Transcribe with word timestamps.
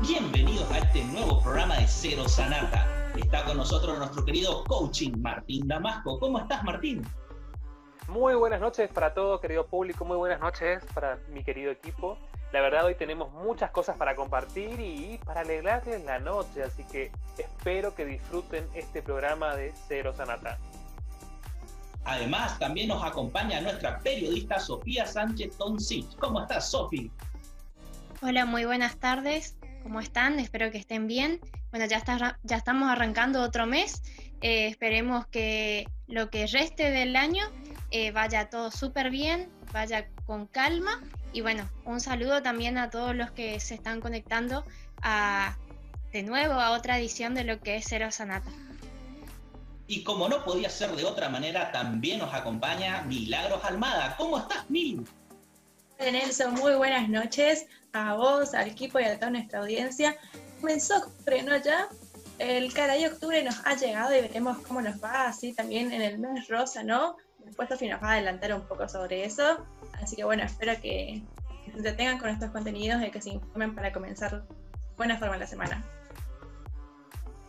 Bienvenidos 0.00 0.70
a 0.70 0.78
este 0.78 1.04
nuevo 1.04 1.42
programa 1.42 1.76
de 1.76 1.86
Cero 1.86 2.26
Sanata. 2.26 3.12
Está 3.14 3.44
con 3.44 3.58
nosotros 3.58 3.98
nuestro 3.98 4.24
querido 4.24 4.64
coaching 4.64 5.12
Martín 5.18 5.68
Damasco. 5.68 6.18
¿Cómo 6.18 6.38
estás, 6.38 6.64
Martín? 6.64 7.06
Muy 8.08 8.34
buenas 8.34 8.58
noches 8.58 8.88
para 8.90 9.12
todo, 9.12 9.38
querido 9.38 9.66
público. 9.66 10.06
Muy 10.06 10.16
buenas 10.16 10.40
noches 10.40 10.82
para 10.94 11.18
mi 11.28 11.44
querido 11.44 11.70
equipo. 11.70 12.16
La 12.54 12.62
verdad, 12.62 12.86
hoy 12.86 12.94
tenemos 12.94 13.30
muchas 13.32 13.70
cosas 13.70 13.98
para 13.98 14.16
compartir 14.16 14.80
y 14.80 15.20
para 15.26 15.42
alegrarles 15.42 16.02
la 16.06 16.18
noche, 16.18 16.62
así 16.62 16.84
que 16.84 17.12
espero 17.36 17.94
que 17.94 18.06
disfruten 18.06 18.66
este 18.72 19.02
programa 19.02 19.54
de 19.56 19.74
Cero 19.88 20.14
Sanata. 20.16 20.58
Además, 22.04 22.58
también 22.58 22.88
nos 22.88 23.04
acompaña 23.04 23.60
nuestra 23.60 24.00
periodista 24.00 24.58
Sofía 24.58 25.04
Sánchez 25.04 25.54
Toncic. 25.58 26.16
¿Cómo 26.16 26.40
estás, 26.40 26.70
Sofía? 26.70 27.10
Hola, 28.22 28.46
muy 28.46 28.64
buenas 28.64 28.96
tardes. 28.96 29.58
¿Cómo 29.82 30.00
están? 30.00 30.38
Espero 30.38 30.70
que 30.70 30.78
estén 30.78 31.06
bien. 31.06 31.40
Bueno, 31.70 31.86
ya, 31.86 32.02
estamos 32.56 32.88
arrancando 32.88 33.42
otro 33.42 33.66
mes. 33.66 34.02
Eh, 34.40 34.66
esperemos 34.66 35.26
que 35.26 35.86
lo 36.06 36.30
que 36.30 36.46
reste 36.46 36.90
del 36.90 37.16
año 37.16 37.44
eh, 37.90 38.10
vaya 38.12 38.48
todo 38.48 38.70
súper 38.70 39.10
bien, 39.10 39.48
vaya 39.72 40.08
con 40.26 40.46
calma. 40.46 41.02
Y 41.32 41.40
bueno, 41.40 41.68
un 41.84 42.00
saludo 42.00 42.42
también 42.42 42.78
a 42.78 42.90
todos 42.90 43.14
los 43.14 43.30
que 43.32 43.58
se 43.60 43.74
están 43.74 44.00
conectando 44.00 44.64
a, 45.02 45.56
de 46.12 46.22
nuevo 46.22 46.54
a 46.54 46.72
otra 46.72 46.98
edición 46.98 47.34
de 47.34 47.44
lo 47.44 47.60
que 47.60 47.76
es 47.76 47.86
Cero 47.88 48.10
Sanata. 48.10 48.50
Y 49.86 50.04
como 50.04 50.28
no 50.28 50.44
podía 50.44 50.70
ser 50.70 50.94
de 50.96 51.04
otra 51.04 51.28
manera, 51.28 51.72
también 51.72 52.18
nos 52.20 52.32
acompaña 52.32 53.02
Milagros 53.02 53.64
Almada. 53.64 54.16
¿Cómo 54.16 54.38
estás, 54.38 54.70
Mil? 54.70 55.04
Nelson, 56.10 56.54
muy 56.54 56.74
buenas 56.74 57.08
noches 57.08 57.66
a 57.92 58.14
vos, 58.14 58.54
al 58.54 58.66
equipo 58.66 58.98
y 58.98 59.04
a 59.04 59.18
toda 59.18 59.30
nuestra 59.30 59.60
audiencia. 59.60 60.16
Comenzó, 60.60 60.94
frenó 61.24 61.56
ya. 61.58 61.88
El 62.38 62.72
caray 62.72 63.06
octubre 63.06 63.40
nos 63.44 63.64
ha 63.64 63.76
llegado 63.76 64.16
y 64.16 64.20
veremos 64.20 64.58
cómo 64.66 64.80
nos 64.82 65.02
va 65.02 65.28
así 65.28 65.52
también 65.52 65.92
en 65.92 66.02
el 66.02 66.18
mes 66.18 66.48
rosa, 66.48 66.82
¿no? 66.82 67.16
Después 67.44 67.68
Sofi 67.68 67.88
nos 67.88 68.02
va 68.02 68.08
a 68.08 68.12
adelantar 68.14 68.52
un 68.52 68.62
poco 68.62 68.88
sobre 68.88 69.24
eso. 69.24 69.64
Así 70.02 70.16
que 70.16 70.24
bueno, 70.24 70.42
espero 70.42 70.72
que, 70.80 71.22
se 71.66 71.76
entretengan 71.76 72.18
con 72.18 72.30
estos 72.30 72.50
contenidos 72.50 73.00
y 73.02 73.10
que 73.10 73.22
se 73.22 73.30
informen 73.30 73.74
para 73.74 73.92
comenzar 73.92 74.42
buena 74.96 75.18
forma 75.18 75.36
la 75.36 75.46
semana. 75.46 75.84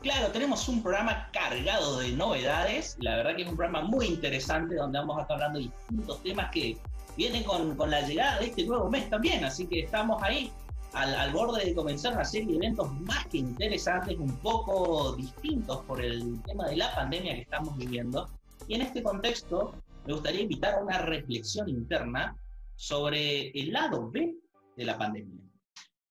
Claro, 0.03 0.31
tenemos 0.33 0.67
un 0.67 0.83
programa 0.83 1.29
cargado 1.31 1.99
de 1.99 2.11
novedades. 2.11 2.97
La 2.99 3.15
verdad 3.15 3.37
que 3.37 3.43
es 3.43 3.47
un 3.47 3.55
programa 3.55 3.87
muy 3.87 4.07
interesante 4.07 4.75
donde 4.75 4.99
vamos 4.99 5.17
a 5.17 5.21
estar 5.21 5.35
hablando 5.35 5.59
de 5.59 5.65
distintos 5.65 6.21
temas 6.21 6.51
que 6.51 6.77
vienen 7.15 7.43
con, 7.45 7.89
la 7.89 8.01
llegada 8.01 8.39
de 8.39 8.47
este 8.47 8.65
nuevo 8.65 8.89
mes 8.89 9.09
también. 9.09 9.45
Así 9.45 9.65
que 9.65 9.79
estamos 9.79 10.21
ahí 10.21 10.51
al, 10.91 11.15
al, 11.15 11.31
borde 11.31 11.63
de 11.63 11.73
comenzar 11.73 12.15
una 12.15 12.25
serie 12.25 12.49
de 12.49 12.55
eventos 12.57 12.91
más 12.99 13.25
que 13.27 13.37
interesantes, 13.37 14.17
un 14.19 14.35
poco 14.39 15.13
distintos 15.13 15.85
por 15.85 16.03
el 16.03 16.41
tema 16.43 16.67
de 16.67 16.75
la 16.75 16.93
pandemia 16.93 17.35
que 17.35 17.41
estamos 17.43 17.77
viviendo. 17.77 18.29
Y 18.67 18.75
en 18.75 18.81
este 18.81 19.01
contexto 19.01 19.73
me 20.05 20.11
gustaría 20.11 20.41
invitar 20.41 20.73
a 20.73 20.83
una 20.83 20.97
reflexión 20.97 21.69
interna 21.69 22.35
sobre 22.75 23.51
el 23.51 23.71
lado 23.71 24.11
B 24.11 24.35
de 24.75 24.83
la 24.83 24.97
pandemia. 24.97 25.52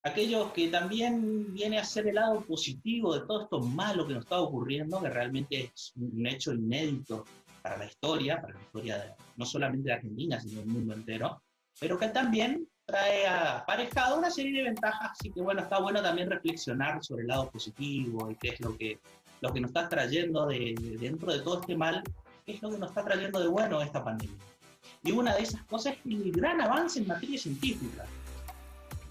Aquellos 0.05 0.53
que 0.53 0.69
también 0.69 1.53
viene 1.55 1.79
a 1.79 1.85
ser 1.85 2.09
el 2.09 2.17
lado 2.17 2.41
positivo 2.41 3.15
de 3.15 3.25
todo 3.27 3.43
esto 3.43 3.61
malo 3.61 4.07
que 4.07 4.15
nos 4.15 4.25
está 4.25 4.41
ocurriendo, 4.41 5.01
que 5.01 5.09
realmente 5.09 5.71
es 5.73 5.93
un 5.95 6.27
hecho 6.27 6.53
inédito 6.53 7.25
para 7.63 7.79
la 7.79 7.85
historia, 7.85 8.41
para 8.41 8.55
la 8.55 8.61
historia 8.61 8.99
de, 8.99 9.13
no 9.37 9.47
solamente 9.47 9.89
de 9.89 9.95
Argentina, 9.95 10.41
sino 10.41 10.59
del 10.59 10.69
mundo 10.69 10.95
entero, 10.95 11.41
pero 11.79 11.99
que 11.99 12.09
también 12.09 12.67
trae 12.85 13.27
aparejado 13.29 14.19
una 14.19 14.31
serie 14.31 14.59
de 14.59 14.65
ventajas, 14.65 15.13
así 15.13 15.31
que 15.31 15.41
bueno, 15.41 15.63
está 15.63 15.79
bueno 15.79 16.03
también 16.03 16.29
reflexionar 16.29 17.03
sobre 17.05 17.23
el 17.23 17.29
lado 17.29 17.49
positivo 17.51 18.29
y 18.29 18.35
qué 18.35 18.49
es 18.49 18.61
lo 18.61 18.77
que, 18.77 18.99
lo 19.41 19.53
que 19.53 19.61
nos 19.61 19.71
está 19.71 19.89
trayendo 19.89 20.47
de, 20.47 20.75
dentro 21.01 21.33
de 21.33 21.41
todo 21.43 21.61
este 21.61 21.77
mal, 21.77 22.03
qué 22.45 22.55
es 22.55 22.63
lo 22.63 22.71
que 22.71 22.79
nos 22.79 22.89
está 22.89 23.05
trayendo 23.05 23.39
de 23.39 23.47
bueno 23.47 23.81
esta 23.81 24.03
pandemia. 24.03 24.37
Y 25.05 25.13
una 25.13 25.35
de 25.35 25.43
esas 25.43 25.63
cosas 25.65 25.95
es 25.95 26.07
el 26.07 26.33
gran 26.33 26.61
avance 26.61 26.99
en 26.99 27.07
materia 27.07 27.39
científica. 27.39 28.05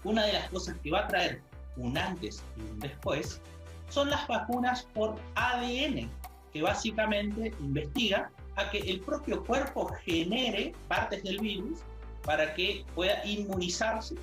Una 0.04 0.26
de 0.26 0.32
las 0.32 0.48
cosas 0.50 0.76
que 0.82 0.90
va 0.90 1.00
a 1.00 1.08
traer 1.08 1.40
un 1.76 1.96
antes 1.96 2.42
y 2.56 2.60
un 2.62 2.78
después 2.80 3.40
son 3.88 4.10
las 4.10 4.26
vacunas 4.26 4.88
por 4.94 5.16
ADN, 5.34 6.10
que 6.52 6.62
básicamente 6.62 7.52
investiga 7.60 8.30
a 8.56 8.70
que 8.70 8.78
el 8.78 9.00
propio 9.00 9.44
cuerpo 9.44 9.90
genere 10.04 10.74
partes 10.88 11.22
del 11.22 11.38
virus 11.38 11.80
para 12.24 12.54
que 12.54 12.84
pueda 12.94 13.24
inmunizarse. 13.24 14.16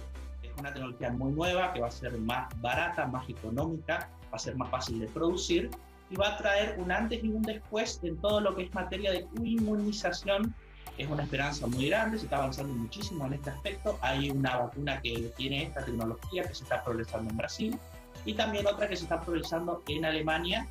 Es 0.44 0.52
una 0.58 0.74
tecnología 0.74 1.12
muy 1.12 1.32
nueva 1.32 1.74
que 1.74 1.82
va 1.82 1.88
a 1.88 1.92
ser 1.92 2.18
más 2.20 2.48
barata, 2.62 3.08
más 3.08 3.28
económica, 3.30 4.10
va 4.32 4.36
a 4.36 4.40
ser 4.40 4.56
más 4.56 4.70
fácil 4.70 5.00
de 5.00 5.08
producir 5.08 5.70
y 6.10 6.16
va 6.16 6.30
a 6.30 6.38
traer 6.38 6.76
un 6.80 6.92
antes 6.92 7.24
y 7.24 7.30
un 7.30 7.42
después 7.44 8.00
en 8.04 8.18
todo 8.18 8.42
lo 8.42 8.56
que 8.56 8.64
es 8.64 8.74
materia 8.74 9.12
de 9.12 9.28
inmunización 9.44 10.54
es 11.00 11.10
una 11.10 11.24
esperanza 11.24 11.66
muy 11.66 11.90
grande, 11.90 12.20
se 12.20 12.26
está 12.26 12.38
avanzando 12.38 12.74
muchísimo 12.74 13.26
en 13.26 13.34
este 13.34 13.50
aspecto. 13.50 13.98
Hay 14.02 14.30
una 14.30 14.58
vacuna 14.58 15.02
que 15.02 15.32
tiene 15.38 15.64
esta 15.64 15.84
tecnología 15.86 16.44
que 16.44 16.54
se 16.54 16.64
está 16.64 16.84
progresando 16.84 17.32
en 17.32 17.38
Brasil 17.38 17.80
y 18.26 18.34
también 18.34 18.68
otra 18.68 18.88
que 18.88 18.98
se 18.98 19.04
está 19.04 19.22
progresando 19.22 19.82
en 19.88 20.04
Alemania 20.04 20.68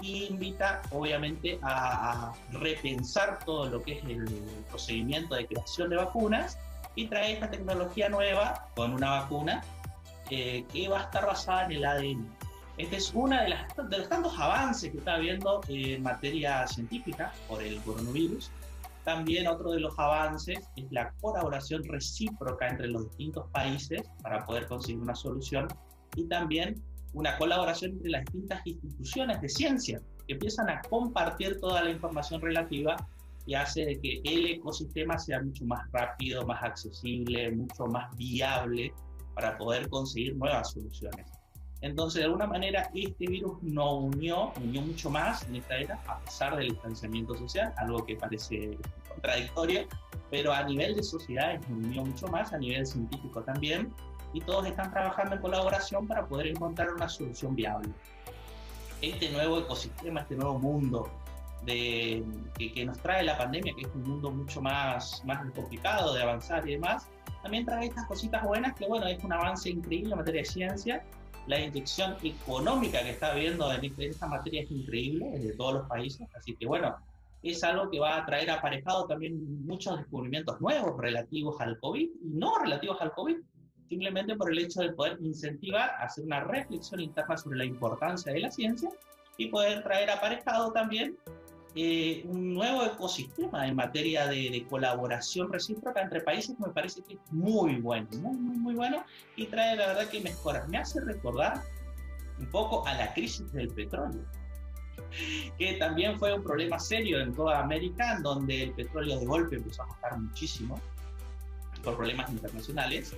y 0.00 0.24
invita 0.26 0.82
obviamente 0.92 1.58
a, 1.62 2.28
a 2.28 2.34
repensar 2.52 3.40
todo 3.44 3.68
lo 3.68 3.82
que 3.82 3.98
es 3.98 4.04
el 4.04 4.24
procedimiento 4.70 5.34
de 5.34 5.46
creación 5.46 5.90
de 5.90 5.96
vacunas 5.96 6.58
y 6.94 7.08
trae 7.08 7.32
esta 7.32 7.50
tecnología 7.50 8.08
nueva 8.08 8.68
con 8.76 8.92
una 8.92 9.10
vacuna 9.10 9.62
eh, 10.30 10.64
que 10.72 10.88
va 10.88 11.00
a 11.00 11.02
estar 11.02 11.26
basada 11.26 11.64
en 11.66 11.72
el 11.72 11.84
ADN. 11.84 12.36
Este 12.78 12.96
es 12.96 13.10
uno 13.14 13.36
de, 13.36 13.54
de 13.88 13.98
los 13.98 14.08
tantos 14.08 14.38
avances 14.38 14.90
que 14.92 14.98
está 14.98 15.14
habiendo 15.14 15.60
en 15.68 16.02
materia 16.02 16.66
científica 16.68 17.32
por 17.48 17.62
el 17.62 17.80
coronavirus 17.82 18.50
también 19.04 19.46
otro 19.46 19.72
de 19.72 19.80
los 19.80 19.98
avances 19.98 20.58
es 20.76 20.92
la 20.92 21.12
colaboración 21.20 21.82
recíproca 21.84 22.68
entre 22.68 22.88
los 22.88 23.08
distintos 23.08 23.48
países 23.50 24.02
para 24.22 24.44
poder 24.44 24.66
conseguir 24.66 25.00
una 25.00 25.14
solución 25.14 25.66
y 26.16 26.24
también 26.28 26.82
una 27.14 27.36
colaboración 27.36 27.92
entre 27.92 28.10
las 28.10 28.24
distintas 28.26 28.66
instituciones 28.66 29.40
de 29.40 29.48
ciencia 29.48 30.00
que 30.26 30.34
empiezan 30.34 30.70
a 30.70 30.80
compartir 30.82 31.60
toda 31.60 31.82
la 31.82 31.90
información 31.90 32.40
relativa 32.40 32.96
y 33.46 33.54
hace 33.54 33.84
de 33.84 34.00
que 34.00 34.20
el 34.24 34.46
ecosistema 34.46 35.18
sea 35.18 35.42
mucho 35.42 35.64
más 35.64 35.90
rápido, 35.90 36.46
más 36.46 36.62
accesible, 36.62 37.50
mucho 37.50 37.86
más 37.86 38.16
viable 38.16 38.92
para 39.34 39.58
poder 39.58 39.88
conseguir 39.88 40.36
nuevas 40.36 40.70
soluciones. 40.70 41.26
Entonces, 41.82 42.20
de 42.20 42.26
alguna 42.26 42.46
manera, 42.46 42.88
este 42.94 43.26
virus 43.26 43.60
nos 43.60 44.04
unió, 44.04 44.52
unió 44.62 44.82
mucho 44.82 45.10
más 45.10 45.42
en 45.48 45.56
esta 45.56 45.76
era, 45.76 45.98
a 46.06 46.20
pesar 46.20 46.56
del 46.56 46.68
distanciamiento 46.68 47.34
social, 47.34 47.74
algo 47.76 48.06
que 48.06 48.14
parece 48.14 48.78
contradictorio, 49.08 49.88
pero 50.30 50.52
a 50.52 50.62
nivel 50.62 50.94
de 50.94 51.02
sociedad 51.02 51.58
nos 51.68 51.84
unió 51.84 52.04
mucho 52.04 52.28
más, 52.28 52.52
a 52.52 52.58
nivel 52.58 52.86
científico 52.86 53.42
también, 53.42 53.92
y 54.32 54.40
todos 54.40 54.64
están 54.66 54.92
trabajando 54.92 55.34
en 55.34 55.40
colaboración 55.42 56.06
para 56.06 56.24
poder 56.24 56.46
encontrar 56.46 56.94
una 56.94 57.08
solución 57.08 57.56
viable. 57.56 57.90
Este 59.02 59.30
nuevo 59.32 59.58
ecosistema, 59.58 60.20
este 60.20 60.36
nuevo 60.36 60.60
mundo 60.60 61.10
de, 61.64 62.24
que, 62.56 62.72
que, 62.72 62.84
nos 62.84 62.96
trae 63.00 63.24
la 63.24 63.36
pandemia, 63.36 63.74
que 63.74 63.82
es 63.82 63.94
un 63.96 64.04
mundo 64.04 64.30
mucho 64.30 64.62
más, 64.62 65.20
más 65.24 65.44
complicado 65.50 66.14
de 66.14 66.22
avanzar 66.22 66.66
y 66.66 66.74
demás, 66.74 67.08
también 67.42 67.66
trae 67.66 67.86
estas 67.86 68.06
cositas 68.06 68.44
buenas 68.44 68.74
que, 68.74 68.86
bueno, 68.86 69.08
es 69.08 69.22
un 69.24 69.32
avance 69.32 69.68
increíble 69.68 70.12
en 70.12 70.18
materia 70.18 70.42
de 70.42 70.48
ciencia 70.48 71.04
la 71.46 71.60
inyección 71.60 72.16
económica 72.22 73.02
que 73.02 73.10
está 73.10 73.32
habiendo 73.32 73.72
en, 73.72 73.92
esta 73.98 74.26
materia 74.26 74.62
es 74.62 74.70
increíble 74.70 75.30
desde 75.32 75.56
todos 75.56 75.74
los 75.74 75.88
países, 75.88 76.28
así 76.34 76.54
que 76.54 76.66
bueno, 76.66 76.96
es 77.42 77.64
algo 77.64 77.90
que 77.90 77.98
va 77.98 78.18
a 78.18 78.26
traer 78.26 78.50
aparejado 78.50 79.06
también 79.06 79.66
muchos 79.66 79.98
descubrimientos 79.98 80.60
nuevos 80.60 80.96
relativos 81.00 81.60
al 81.60 81.78
COVID 81.80 82.08
y 82.22 82.28
no 82.28 82.58
relativos 82.58 83.00
al 83.00 83.12
COVID, 83.12 83.36
simplemente 83.88 84.36
por 84.36 84.50
el 84.50 84.58
hecho 84.58 84.80
de 84.80 84.92
poder 84.92 85.18
incentivar, 85.20 85.90
hacer 85.98 86.24
una 86.24 86.44
reflexión 86.44 87.00
interna 87.00 87.36
sobre 87.36 87.58
la 87.58 87.64
importancia 87.64 88.32
de 88.32 88.40
la 88.40 88.50
ciencia 88.50 88.88
y 89.36 89.48
poder 89.48 89.82
traer 89.82 90.10
aparejado 90.10 90.72
también 90.72 91.16
eh, 91.74 92.22
un 92.26 92.52
nuevo 92.52 92.84
ecosistema 92.84 93.66
en 93.66 93.76
materia 93.76 94.26
de, 94.26 94.50
de, 94.50 94.66
colaboración 94.68 95.50
recíproca 95.50 96.02
entre 96.02 96.20
países 96.20 96.58
me 96.58 96.68
parece 96.68 97.02
que 97.02 97.14
es 97.14 97.20
muy 97.30 97.76
bueno, 97.76 98.06
muy, 98.18 98.36
muy, 98.36 98.56
muy 98.58 98.74
bueno 98.74 99.04
y 99.36 99.46
trae 99.46 99.76
la 99.76 99.86
verdad 99.88 100.08
que 100.08 100.20
mejoras. 100.20 100.68
Me 100.68 100.78
hace 100.78 101.00
recordar 101.00 101.62
un 102.38 102.46
poco 102.50 102.86
a 102.86 102.92
la 102.94 103.14
crisis 103.14 103.50
del 103.52 103.68
petróleo, 103.68 104.22
que 105.58 105.74
también 105.74 106.18
fue 106.18 106.34
un 106.34 106.42
problema 106.42 106.78
serio 106.78 107.20
en 107.20 107.34
toda 107.34 107.60
América, 107.60 108.16
en 108.16 108.22
donde 108.22 108.64
el 108.64 108.72
petróleo 108.72 109.18
de 109.18 109.24
golpe 109.24 109.56
empezó 109.56 109.84
a 109.84 109.88
costar 109.88 110.18
muchísimo 110.18 110.78
por 111.82 111.96
problemas 111.96 112.30
internacionales 112.30 113.14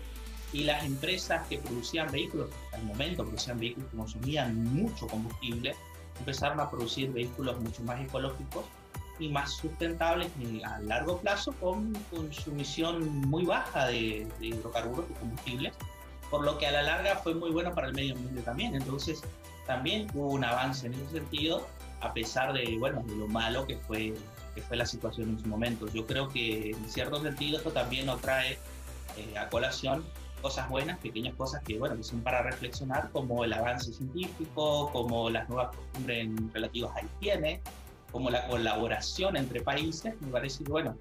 y 0.52 0.62
las 0.62 0.84
empresas 0.84 1.46
que 1.48 1.58
producían 1.58 2.10
vehículos, 2.12 2.50
al 2.72 2.84
momento 2.84 3.24
producían 3.24 3.58
vehículos 3.58 3.90
que 3.90 3.96
consumían 3.96 4.62
mucho 4.62 5.08
combustible, 5.08 5.74
empezaron 6.18 6.60
a 6.60 6.70
producir 6.70 7.12
vehículos 7.12 7.60
mucho 7.60 7.82
más 7.82 8.00
ecológicos 8.00 8.64
y 9.18 9.28
más 9.28 9.52
sustentables 9.52 10.28
a 10.64 10.78
largo 10.80 11.18
plazo 11.18 11.52
con 11.60 11.92
consumición 12.10 13.20
muy 13.28 13.44
baja 13.44 13.86
de, 13.86 14.26
de 14.40 14.46
hidrocarburos 14.46 15.06
y 15.10 15.14
combustibles 15.14 15.72
por 16.34 16.44
lo 16.44 16.58
que 16.58 16.66
a 16.66 16.72
la 16.72 16.82
larga 16.82 17.16
fue 17.16 17.34
muy 17.34 17.50
bueno 17.52 17.72
para 17.74 17.86
el 17.86 17.94
medio 17.94 18.14
ambiente 18.14 18.42
también. 18.42 18.74
Entonces, 18.74 19.22
también 19.68 20.08
hubo 20.14 20.28
un 20.28 20.44
avance 20.44 20.86
en 20.86 20.94
ese 20.94 21.10
sentido, 21.12 21.64
a 22.00 22.12
pesar 22.12 22.52
de, 22.52 22.76
bueno, 22.78 23.04
de 23.06 23.14
lo 23.14 23.28
malo 23.28 23.66
que 23.66 23.76
fue, 23.76 24.14
que 24.54 24.60
fue 24.62 24.76
la 24.76 24.84
situación 24.84 25.30
en 25.30 25.38
su 25.38 25.46
momento. 25.46 25.86
Yo 25.92 26.06
creo 26.06 26.28
que 26.28 26.70
en 26.70 26.88
cierto 26.88 27.22
sentido 27.22 27.58
esto 27.58 27.70
también 27.70 28.06
nos 28.06 28.20
trae 28.20 28.58
eh, 29.16 29.38
a 29.38 29.48
colación 29.48 30.04
cosas 30.44 30.68
buenas, 30.68 30.98
pequeñas 30.98 31.34
cosas 31.36 31.62
que, 31.62 31.78
bueno, 31.78 31.96
que 31.96 32.02
son 32.04 32.20
para 32.20 32.42
reflexionar, 32.42 33.10
como 33.12 33.44
el 33.44 33.52
avance 33.54 33.94
científico, 33.94 34.90
como 34.92 35.30
las 35.30 35.48
nuevas 35.48 35.74
costumbres 35.74 36.28
relativas 36.52 36.94
a 36.96 37.00
higiene, 37.00 37.62
como 38.12 38.28
la 38.28 38.46
colaboración 38.46 39.38
entre 39.38 39.62
países. 39.62 40.14
Me 40.20 40.28
parece 40.28 40.62
que, 40.62 40.70
bueno, 40.70 40.98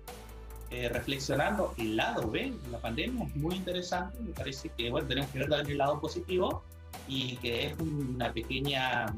eh, 0.71 0.87
reflexionando 0.87 1.73
el 1.77 1.97
lado 1.97 2.31
B 2.31 2.53
de 2.63 2.71
la 2.71 2.77
pandemia 2.77 3.25
es 3.25 3.35
muy 3.35 3.55
interesante. 3.55 4.17
Me 4.21 4.31
parece 4.31 4.69
que, 4.77 4.89
bueno, 4.89 5.09
tenemos 5.09 5.29
que 5.31 5.39
ver 5.39 5.49
también 5.49 5.71
el 5.71 5.77
lado 5.77 5.99
positivo 5.99 6.63
y 7.09 7.35
que 7.37 7.65
es 7.65 7.77
una 7.79 8.31
pequeña, 8.31 9.13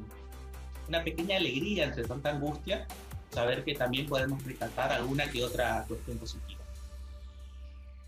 una 0.89 1.03
pequeña 1.03 1.37
alegría 1.37 1.83
entre 1.83 2.03
tanta 2.03 2.31
angustia 2.31 2.87
saber 3.29 3.63
que 3.63 3.75
también 3.75 4.07
podemos 4.07 4.43
rescatar 4.43 4.91
alguna 4.91 5.29
que 5.29 5.43
otra 5.43 5.85
cuestión 5.87 6.17
positiva. 6.17 6.64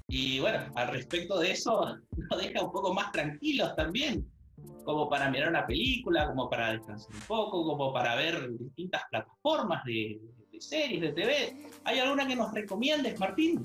Y 0.10 0.40
bueno, 0.40 0.60
al 0.76 0.88
respecto 0.88 1.38
de 1.40 1.52
eso, 1.52 1.98
nos 2.30 2.42
deja 2.42 2.64
un 2.64 2.72
poco 2.72 2.94
más 2.94 3.12
tranquilos 3.12 3.76
también, 3.76 4.26
como 4.86 5.10
para 5.10 5.30
mirar 5.30 5.50
una 5.50 5.68
película, 5.68 6.28
como 6.28 6.50
para 6.50 6.72
descansar 6.72 7.14
un 7.14 7.22
poco, 7.22 7.66
como 7.66 7.92
para 7.92 8.16
ver 8.16 8.50
distintas 8.58 9.04
plataformas 9.10 9.84
de, 9.84 10.20
series, 10.60 11.02
de 11.02 11.12
TV. 11.12 11.70
¿Hay 11.84 12.00
alguna 12.00 12.26
que 12.26 12.36
nos 12.36 12.54
recomiendes, 12.54 13.20
Martín? 13.20 13.62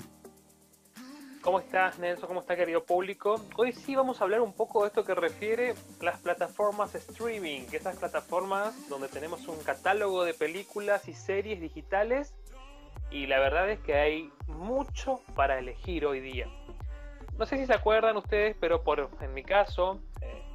¿Cómo 1.41 1.59
estás, 1.59 1.97
Nelson? 1.97 2.27
¿Cómo 2.27 2.41
está, 2.41 2.55
querido 2.55 2.85
público? 2.85 3.41
Hoy 3.57 3.73
sí 3.73 3.95
vamos 3.95 4.21
a 4.21 4.25
hablar 4.25 4.41
un 4.41 4.53
poco 4.53 4.83
de 4.83 4.87
esto 4.87 5.03
que 5.03 5.15
refiere 5.15 5.75
las 6.01 6.19
plataformas 6.19 6.93
streaming, 6.95 7.65
que 7.65 7.77
esas 7.77 7.97
plataformas 7.97 8.87
donde 8.89 9.07
tenemos 9.07 9.47
un 9.47 9.57
catálogo 9.57 10.23
de 10.23 10.33
películas 10.33 11.07
y 11.09 11.13
series 11.13 11.59
digitales 11.59 12.33
y 13.13 13.27
la 13.27 13.39
verdad 13.39 13.69
es 13.69 13.79
que 13.81 13.93
hay 13.93 14.33
mucho 14.47 15.21
para 15.35 15.59
elegir 15.59 16.05
hoy 16.05 16.19
día. 16.19 16.47
No 17.37 17.45
sé 17.45 17.57
si 17.57 17.67
se 17.67 17.73
acuerdan 17.73 18.17
ustedes, 18.17 18.57
pero 18.59 18.83
por, 18.83 19.11
en 19.21 19.33
mi 19.35 19.43
caso 19.43 20.01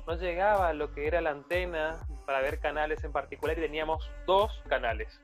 no 0.09 0.17
llegaba 0.17 0.73
lo 0.73 0.93
que 0.93 1.07
era 1.07 1.21
la 1.21 1.31
antena 1.31 1.97
para 2.27 2.41
ver 2.41 2.59
canales 2.59 3.05
en 3.05 3.13
particular 3.13 3.57
y 3.57 3.61
teníamos 3.61 4.11
dos 4.27 4.61
canales. 4.69 5.21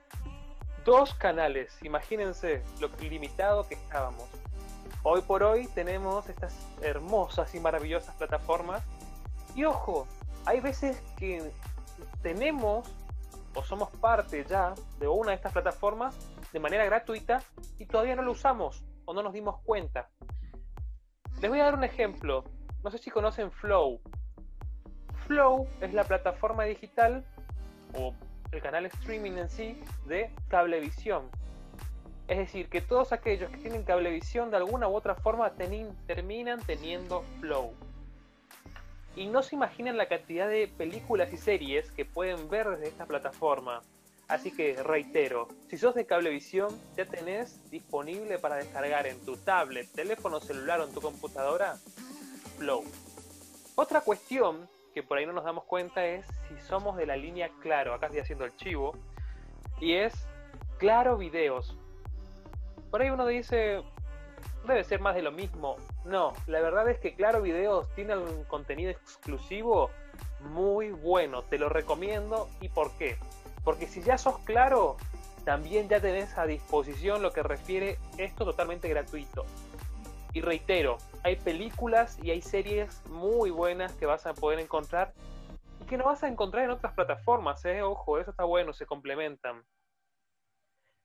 Dos 0.84 1.12
canales, 1.14 1.76
imagínense 1.82 2.62
lo 2.80 2.88
limitado 3.00 3.66
que 3.66 3.74
estábamos. 3.74 4.28
Hoy 5.02 5.20
por 5.22 5.42
hoy 5.42 5.66
tenemos 5.74 6.28
estas 6.28 6.54
hermosas 6.82 7.52
y 7.54 7.60
maravillosas 7.60 8.14
plataformas. 8.14 8.82
Y 9.56 9.64
ojo, 9.64 10.06
hay 10.46 10.60
veces 10.60 11.02
que 11.18 11.50
tenemos 12.22 12.88
o 13.54 13.62
somos 13.64 13.90
parte 14.00 14.44
ya 14.48 14.74
de 14.98 15.08
una 15.08 15.30
de 15.30 15.36
estas 15.36 15.52
plataformas 15.52 16.14
de 16.54 16.60
manera 16.60 16.84
gratuita 16.84 17.42
y 17.78 17.86
todavía 17.86 18.14
no 18.14 18.22
lo 18.22 18.30
usamos 18.30 18.84
o 19.06 19.12
no 19.12 19.24
nos 19.24 19.32
dimos 19.32 19.60
cuenta. 19.64 20.08
Les 21.40 21.50
voy 21.50 21.58
a 21.58 21.64
dar 21.64 21.74
un 21.74 21.82
ejemplo. 21.82 22.44
No 22.84 22.90
sé 22.92 22.98
si 22.98 23.10
conocen 23.10 23.50
Flow. 23.50 24.00
Flow 25.26 25.66
es 25.80 25.92
la 25.92 26.04
plataforma 26.04 26.62
digital 26.62 27.24
o 27.98 28.14
el 28.52 28.62
canal 28.62 28.86
streaming 28.86 29.32
en 29.32 29.50
sí 29.50 29.82
de 30.06 30.30
Cablevisión. 30.46 31.28
Es 32.28 32.38
decir, 32.38 32.68
que 32.68 32.80
todos 32.80 33.12
aquellos 33.12 33.50
que 33.50 33.56
tienen 33.56 33.82
Cablevisión 33.82 34.52
de 34.52 34.58
alguna 34.58 34.86
u 34.86 34.94
otra 34.94 35.16
forma 35.16 35.54
terminan 36.06 36.60
teniendo 36.60 37.22
Flow. 37.40 37.74
Y 39.16 39.26
no 39.26 39.42
se 39.42 39.56
imaginan 39.56 39.96
la 39.96 40.06
cantidad 40.06 40.48
de 40.48 40.68
películas 40.68 41.32
y 41.32 41.36
series 41.36 41.90
que 41.90 42.04
pueden 42.04 42.48
ver 42.48 42.70
desde 42.70 42.86
esta 42.86 43.06
plataforma. 43.06 43.82
Así 44.28 44.50
que 44.50 44.82
reitero, 44.82 45.48
si 45.68 45.76
sos 45.76 45.94
de 45.94 46.06
Cablevisión, 46.06 46.68
ya 46.96 47.04
tenés 47.04 47.70
disponible 47.70 48.38
para 48.38 48.56
descargar 48.56 49.06
en 49.06 49.20
tu 49.24 49.36
tablet, 49.36 49.90
teléfono 49.92 50.40
celular 50.40 50.80
o 50.80 50.84
en 50.84 50.94
tu 50.94 51.00
computadora 51.00 51.76
Flow. 52.56 52.84
Otra 53.74 54.00
cuestión 54.00 54.68
que 54.94 55.02
por 55.02 55.18
ahí 55.18 55.26
no 55.26 55.32
nos 55.32 55.44
damos 55.44 55.64
cuenta 55.64 56.06
es 56.06 56.24
si 56.48 56.58
somos 56.66 56.96
de 56.96 57.06
la 57.06 57.16
línea 57.16 57.50
Claro, 57.60 57.92
acá 57.92 58.06
estoy 58.06 58.20
haciendo 58.20 58.44
el 58.44 58.56
chivo, 58.56 58.96
y 59.80 59.94
es 59.94 60.14
Claro 60.78 61.16
Videos. 61.16 61.76
Por 62.90 63.02
ahí 63.02 63.10
uno 63.10 63.26
dice, 63.26 63.82
debe 64.66 64.84
ser 64.84 65.00
más 65.00 65.14
de 65.14 65.22
lo 65.22 65.32
mismo. 65.32 65.76
No, 66.04 66.32
la 66.46 66.60
verdad 66.60 66.88
es 66.88 66.98
que 66.98 67.14
Claro 67.14 67.42
Videos 67.42 67.92
tiene 67.94 68.16
un 68.16 68.44
contenido 68.44 68.90
exclusivo 68.90 69.90
muy 70.40 70.90
bueno, 70.90 71.42
te 71.42 71.58
lo 71.58 71.68
recomiendo 71.68 72.48
y 72.60 72.68
por 72.68 72.96
qué. 72.96 73.16
Porque 73.64 73.86
si 73.86 74.02
ya 74.02 74.18
sos 74.18 74.38
claro, 74.40 74.96
también 75.44 75.88
ya 75.88 76.00
tenés 76.00 76.36
a 76.38 76.46
disposición 76.46 77.22
lo 77.22 77.32
que 77.32 77.42
refiere 77.42 77.98
esto 78.18 78.44
totalmente 78.44 78.88
gratuito. 78.88 79.44
Y 80.32 80.40
reitero, 80.40 80.98
hay 81.22 81.36
películas 81.36 82.18
y 82.22 82.30
hay 82.30 82.42
series 82.42 83.04
muy 83.06 83.50
buenas 83.50 83.92
que 83.92 84.06
vas 84.06 84.26
a 84.26 84.34
poder 84.34 84.58
encontrar 84.58 85.14
y 85.80 85.84
que 85.86 85.96
no 85.96 86.04
vas 86.04 86.22
a 86.24 86.28
encontrar 86.28 86.64
en 86.64 86.70
otras 86.70 86.92
plataformas, 86.94 87.64
¿eh? 87.64 87.82
Ojo, 87.82 88.18
eso 88.18 88.30
está 88.30 88.44
bueno, 88.44 88.72
se 88.72 88.86
complementan. 88.86 89.64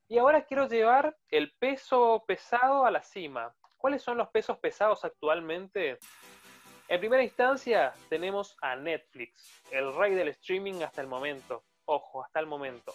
Y 0.07 0.17
ahora 0.17 0.45
quiero 0.45 0.67
llevar 0.67 1.15
el 1.29 1.53
peso 1.59 2.23
pesado 2.27 2.85
a 2.85 2.91
la 2.91 3.03
cima. 3.03 3.53
¿Cuáles 3.77 4.01
son 4.01 4.17
los 4.17 4.29
pesos 4.29 4.57
pesados 4.57 5.05
actualmente? 5.05 5.99
En 6.87 6.99
primera 6.99 7.21
instancia 7.21 7.93
tenemos 8.09 8.57
a 8.61 8.75
Netflix, 8.75 9.61
el 9.69 9.93
rey 9.93 10.15
del 10.15 10.29
streaming 10.29 10.81
hasta 10.81 11.01
el 11.01 11.07
momento. 11.07 11.63
Ojo, 11.91 12.23
hasta 12.23 12.39
el 12.39 12.45
momento. 12.45 12.93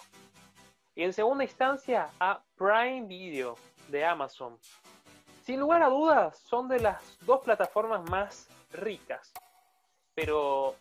Y 0.95 1.03
en 1.03 1.13
segunda 1.13 1.43
instancia 1.43 2.11
a 2.21 2.41
Prime 2.55 3.09
Video 3.09 3.57
de 3.89 4.05
Amazon. 4.05 4.57
Sin 5.43 5.59
lugar 5.59 5.83
a 5.83 5.89
dudas, 5.89 6.39
son 6.39 6.69
de 6.69 6.79
las 6.79 7.19
dos 7.27 7.41
plataformas 7.41 8.09
más 8.09 8.49
ricas. 8.71 9.33
Pero 10.15 10.77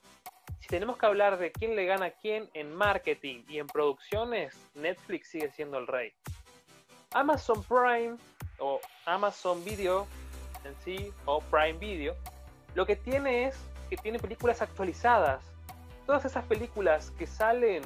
si 0.60 0.68
tenemos 0.68 0.96
que 1.00 1.08
hablar 1.08 1.40
de 1.40 1.52
quién 1.52 1.76
le 1.76 1.88
gana 1.88 2.06
a 2.06 2.12
quién 2.12 2.52
en 2.54 2.76
marketing 2.76 3.46
y 3.48 3.58
en 3.58 3.66
producciones, 3.66 4.56
Netflix 4.76 5.30
sigue 5.30 5.50
siendo 5.50 5.80
el 5.80 5.88
rey. 5.88 6.14
Amazon 7.14 7.64
Prime 7.64 8.18
o 8.60 8.80
Amazon 9.06 9.66
Video 9.66 10.06
en 10.66 10.76
sí, 10.82 11.12
o 11.26 11.42
Prime 11.42 11.80
Video, 11.80 12.16
lo 12.76 12.86
que 12.86 12.96
tiene 12.96 13.48
es 13.48 13.58
que 13.90 13.98
tiene 13.98 14.20
películas 14.20 14.62
actualizadas 14.62 15.54
todas 16.06 16.26
esas 16.26 16.46
películas 16.46 17.12
que 17.12 17.28
salen 17.28 17.82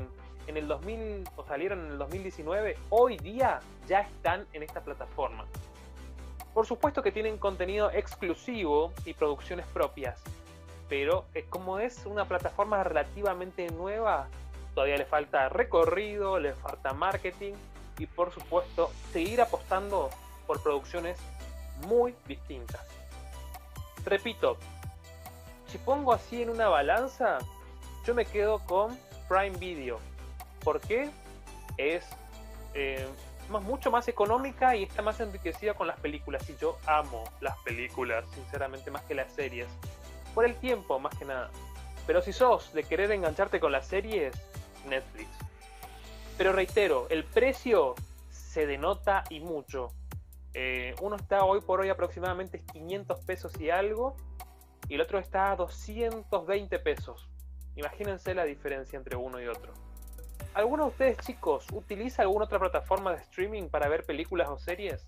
en 0.48 0.58
el 0.58 0.68
2000 0.68 1.30
o 1.36 1.44
salieron 1.46 1.86
en 1.86 1.92
el 1.92 1.98
2019, 1.98 2.78
hoy 2.90 3.18
día 3.18 3.60
ya 3.88 4.02
están 4.02 4.48
en 4.54 4.64
esta 4.64 4.82
plataforma. 4.82 5.46
Por 6.54 6.66
supuesto 6.66 7.04
que 7.04 7.12
tienen 7.12 7.38
contenido 7.38 7.92
exclusivo 7.92 8.92
y 9.06 9.14
producciones 9.14 9.66
propias, 9.68 10.20
pero 10.90 11.26
como 11.50 11.80
es 11.80 12.06
una 12.06 12.26
plataforma 12.26 12.84
relativamente 12.84 13.70
nueva, 13.72 14.28
todavía 14.74 14.98
le 14.98 15.06
falta 15.06 15.50
recorrido, 15.50 16.40
le 16.40 16.54
falta 16.54 16.94
marketing 16.94 17.54
y 18.00 18.06
por 18.06 18.32
supuesto 18.32 18.92
seguir 19.12 19.42
apostando 19.42 20.10
por 20.48 20.64
producciones 20.64 21.20
muy 21.88 22.16
distintas. 22.28 22.82
Repito, 24.06 24.58
si 25.68 25.78
pongo 25.80 26.14
así 26.14 26.42
en 26.42 26.50
una 26.50 26.70
balanza, 26.70 27.40
yo 28.06 28.16
me 28.16 28.26
quedo 28.26 28.60
con 28.60 28.98
Prime 29.28 29.58
Video. 29.58 30.00
¿Por 30.64 30.82
qué? 30.82 31.10
Es 31.78 32.06
eh, 32.74 33.08
más, 33.50 33.64
mucho 33.64 33.92
más 33.92 34.08
económica 34.08 34.76
y 34.76 34.84
está 34.84 35.02
más 35.02 35.20
enriquecida 35.20 35.74
con 35.74 35.88
las 35.88 36.00
películas. 36.00 36.50
Y 36.50 36.56
yo 36.58 36.78
amo 36.86 37.24
las 37.42 37.58
películas, 37.60 38.26
sinceramente, 38.34 38.92
más 38.92 39.04
que 39.04 39.16
las 39.16 39.32
series. 39.34 39.68
Por 40.34 40.46
el 40.46 40.56
tiempo, 40.56 41.00
más 41.00 41.16
que 41.18 41.26
nada. 41.26 41.50
Pero 42.06 42.22
si 42.22 42.32
sos 42.32 42.74
de 42.74 42.84
querer 42.84 43.12
engancharte 43.12 43.60
con 43.60 43.72
las 43.72 43.88
series, 43.88 44.34
Netflix. 44.88 45.30
Pero 46.38 46.54
reitero, 46.54 47.08
el 47.10 47.24
precio 47.24 47.96
se 48.30 48.66
denota 48.66 49.24
y 49.30 49.40
mucho. 49.40 49.92
Eh, 50.54 50.96
uno 51.02 51.16
está 51.16 51.44
hoy 51.44 51.62
por 51.62 51.82
hoy 51.82 51.90
aproximadamente 51.90 52.64
500 52.72 53.20
pesos 53.20 53.60
y 53.60 53.70
algo, 53.70 54.16
y 54.88 54.96
el 54.96 55.02
otro 55.02 55.20
está 55.20 55.52
a 55.52 55.56
220 55.56 56.80
pesos. 56.80 57.30
Imagínense 57.76 58.34
la 58.34 58.44
diferencia 58.46 58.98
entre 58.98 59.16
uno 59.16 59.42
y 59.42 59.48
otro. 59.48 59.74
¿Alguno 60.58 60.86
de 60.86 60.90
ustedes 60.90 61.18
chicos 61.20 61.68
utiliza 61.72 62.24
alguna 62.24 62.46
otra 62.46 62.58
plataforma 62.58 63.12
de 63.12 63.22
streaming 63.22 63.70
para 63.70 63.88
ver 63.90 64.04
películas 64.04 64.50
o 64.50 64.58
series? 64.58 65.06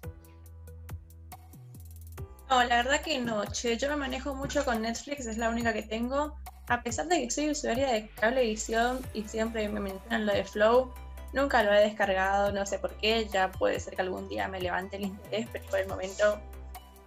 No, 2.47 2.63
la 2.63 2.75
verdad 2.83 3.01
que 3.01 3.17
no, 3.17 3.43
che. 3.45 3.75
Yo 3.75 3.89
me 3.89 3.95
manejo 3.95 4.35
mucho 4.35 4.63
con 4.63 4.83
Netflix, 4.83 5.25
es 5.25 5.39
la 5.39 5.49
única 5.49 5.73
que 5.73 5.81
tengo. 5.81 6.37
A 6.67 6.83
pesar 6.83 7.07
de 7.07 7.23
que 7.23 7.31
soy 7.31 7.49
usuaria 7.49 7.87
de 7.87 8.09
cablevisión 8.09 8.99
y 9.15 9.23
siempre 9.23 9.67
me 9.69 9.79
mencionan 9.79 10.27
lo 10.27 10.33
de 10.33 10.43
Flow, 10.43 10.93
nunca 11.33 11.63
lo 11.63 11.73
he 11.73 11.79
descargado, 11.79 12.51
no 12.51 12.63
sé 12.67 12.77
por 12.77 12.93
qué. 12.97 13.27
Ya 13.27 13.51
puede 13.51 13.79
ser 13.79 13.95
que 13.95 14.03
algún 14.03 14.29
día 14.29 14.47
me 14.47 14.61
levante 14.61 14.97
el 14.97 15.05
interés, 15.05 15.47
pero 15.51 15.65
por 15.65 15.79
el 15.79 15.87
momento 15.87 16.39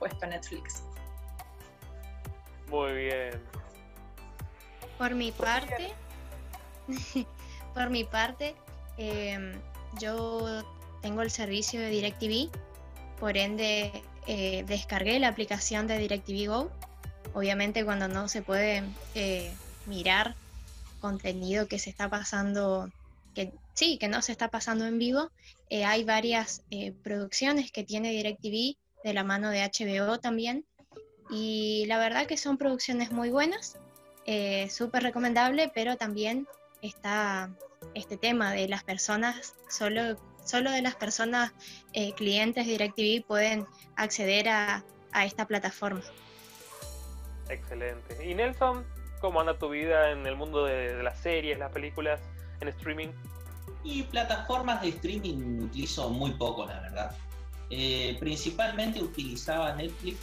puesto 0.01 0.27
Netflix. 0.27 0.83
Muy 2.69 2.93
bien. 2.93 3.41
Por 4.99 5.15
mi 5.15 5.31
parte, 5.31 5.93
por 7.75 7.91
mi 7.91 8.05
parte, 8.05 8.55
em, 8.97 9.53
yo 10.01 10.63
tengo 11.01 11.23
el 11.23 11.31
servicio 11.31 11.81
de 11.81 11.91
DirecTV, 11.91 12.51
por 13.19 13.37
ende 13.37 14.03
eh, 14.27 14.65
descargué 14.67 15.19
la 15.19 15.29
aplicación 15.29 15.87
de 15.87 15.99
DirecTV 15.99 16.49
Go. 16.49 16.71
Obviamente 17.35 17.85
cuando 17.85 18.09
no 18.09 18.29
se 18.29 18.43
puede 18.43 18.85
eh, 19.15 19.53
mirar 19.87 20.35
contenido 21.01 21.67
que 21.67 21.79
se 21.79 21.91
está 21.91 22.09
pasando, 22.09 22.91
que 23.35 23.53
sí, 23.75 23.99
que 23.99 24.09
no 24.09 24.23
se 24.23 24.33
está 24.33 24.49
pasando 24.49 24.87
en 24.87 24.99
vivo, 24.99 25.31
eh, 25.71 25.85
hay 25.85 26.05
varias 26.05 26.63
producciones 27.03 27.73
que 27.73 27.83
tiene 27.83 28.11
DirecTV 28.11 28.77
de 29.03 29.15
la 29.15 29.25
mano 29.25 29.51
de 29.51 29.63
HBO 29.63 30.19
también. 30.21 30.65
Y 31.31 31.85
la 31.87 31.99
verdad 31.99 32.27
que 32.27 32.37
son 32.37 32.59
producciones 32.59 33.11
muy 33.11 33.31
buenas, 33.31 33.77
súper 34.69 35.03
recomendable, 35.03 35.71
pero 35.75 35.97
también 35.97 36.47
está 36.83 37.51
este 37.95 38.17
tema 38.17 38.53
de 38.53 38.69
las 38.69 38.85
personas 38.85 39.55
solo 39.69 40.17
solo 40.45 40.71
de 40.71 40.83
las 40.83 40.95
personas 40.95 41.53
eh, 41.93 42.13
clientes 42.15 42.67
de 42.67 42.73
DirecTV 42.73 43.27
pueden 43.27 43.67
acceder 43.97 44.49
a, 44.49 44.85
esta 45.25 45.47
plataforma. 45.47 46.01
Excelente. 47.51 48.27
¿Y 48.27 48.35
Nelson, 48.35 48.83
cómo 49.21 49.41
anda 49.41 49.59
tu 49.59 49.69
vida 49.69 50.11
en 50.11 50.27
el 50.27 50.37
mundo 50.37 50.65
de, 50.65 51.03
las 51.03 51.19
series, 51.19 51.59
las 51.59 51.71
películas, 51.71 52.19
en 52.61 52.69
streaming? 52.69 53.09
Y 53.85 54.05
plataformas 54.05 54.81
de 54.81 54.89
streaming 54.89 55.65
utilizo 55.65 56.09
muy 56.09 56.31
poco, 56.31 56.65
la 56.65 56.81
verdad. 56.81 57.17
Eh, 57.69 58.17
principalmente 58.21 59.03
utilizaba 59.03 59.75
Netflix, 59.75 60.19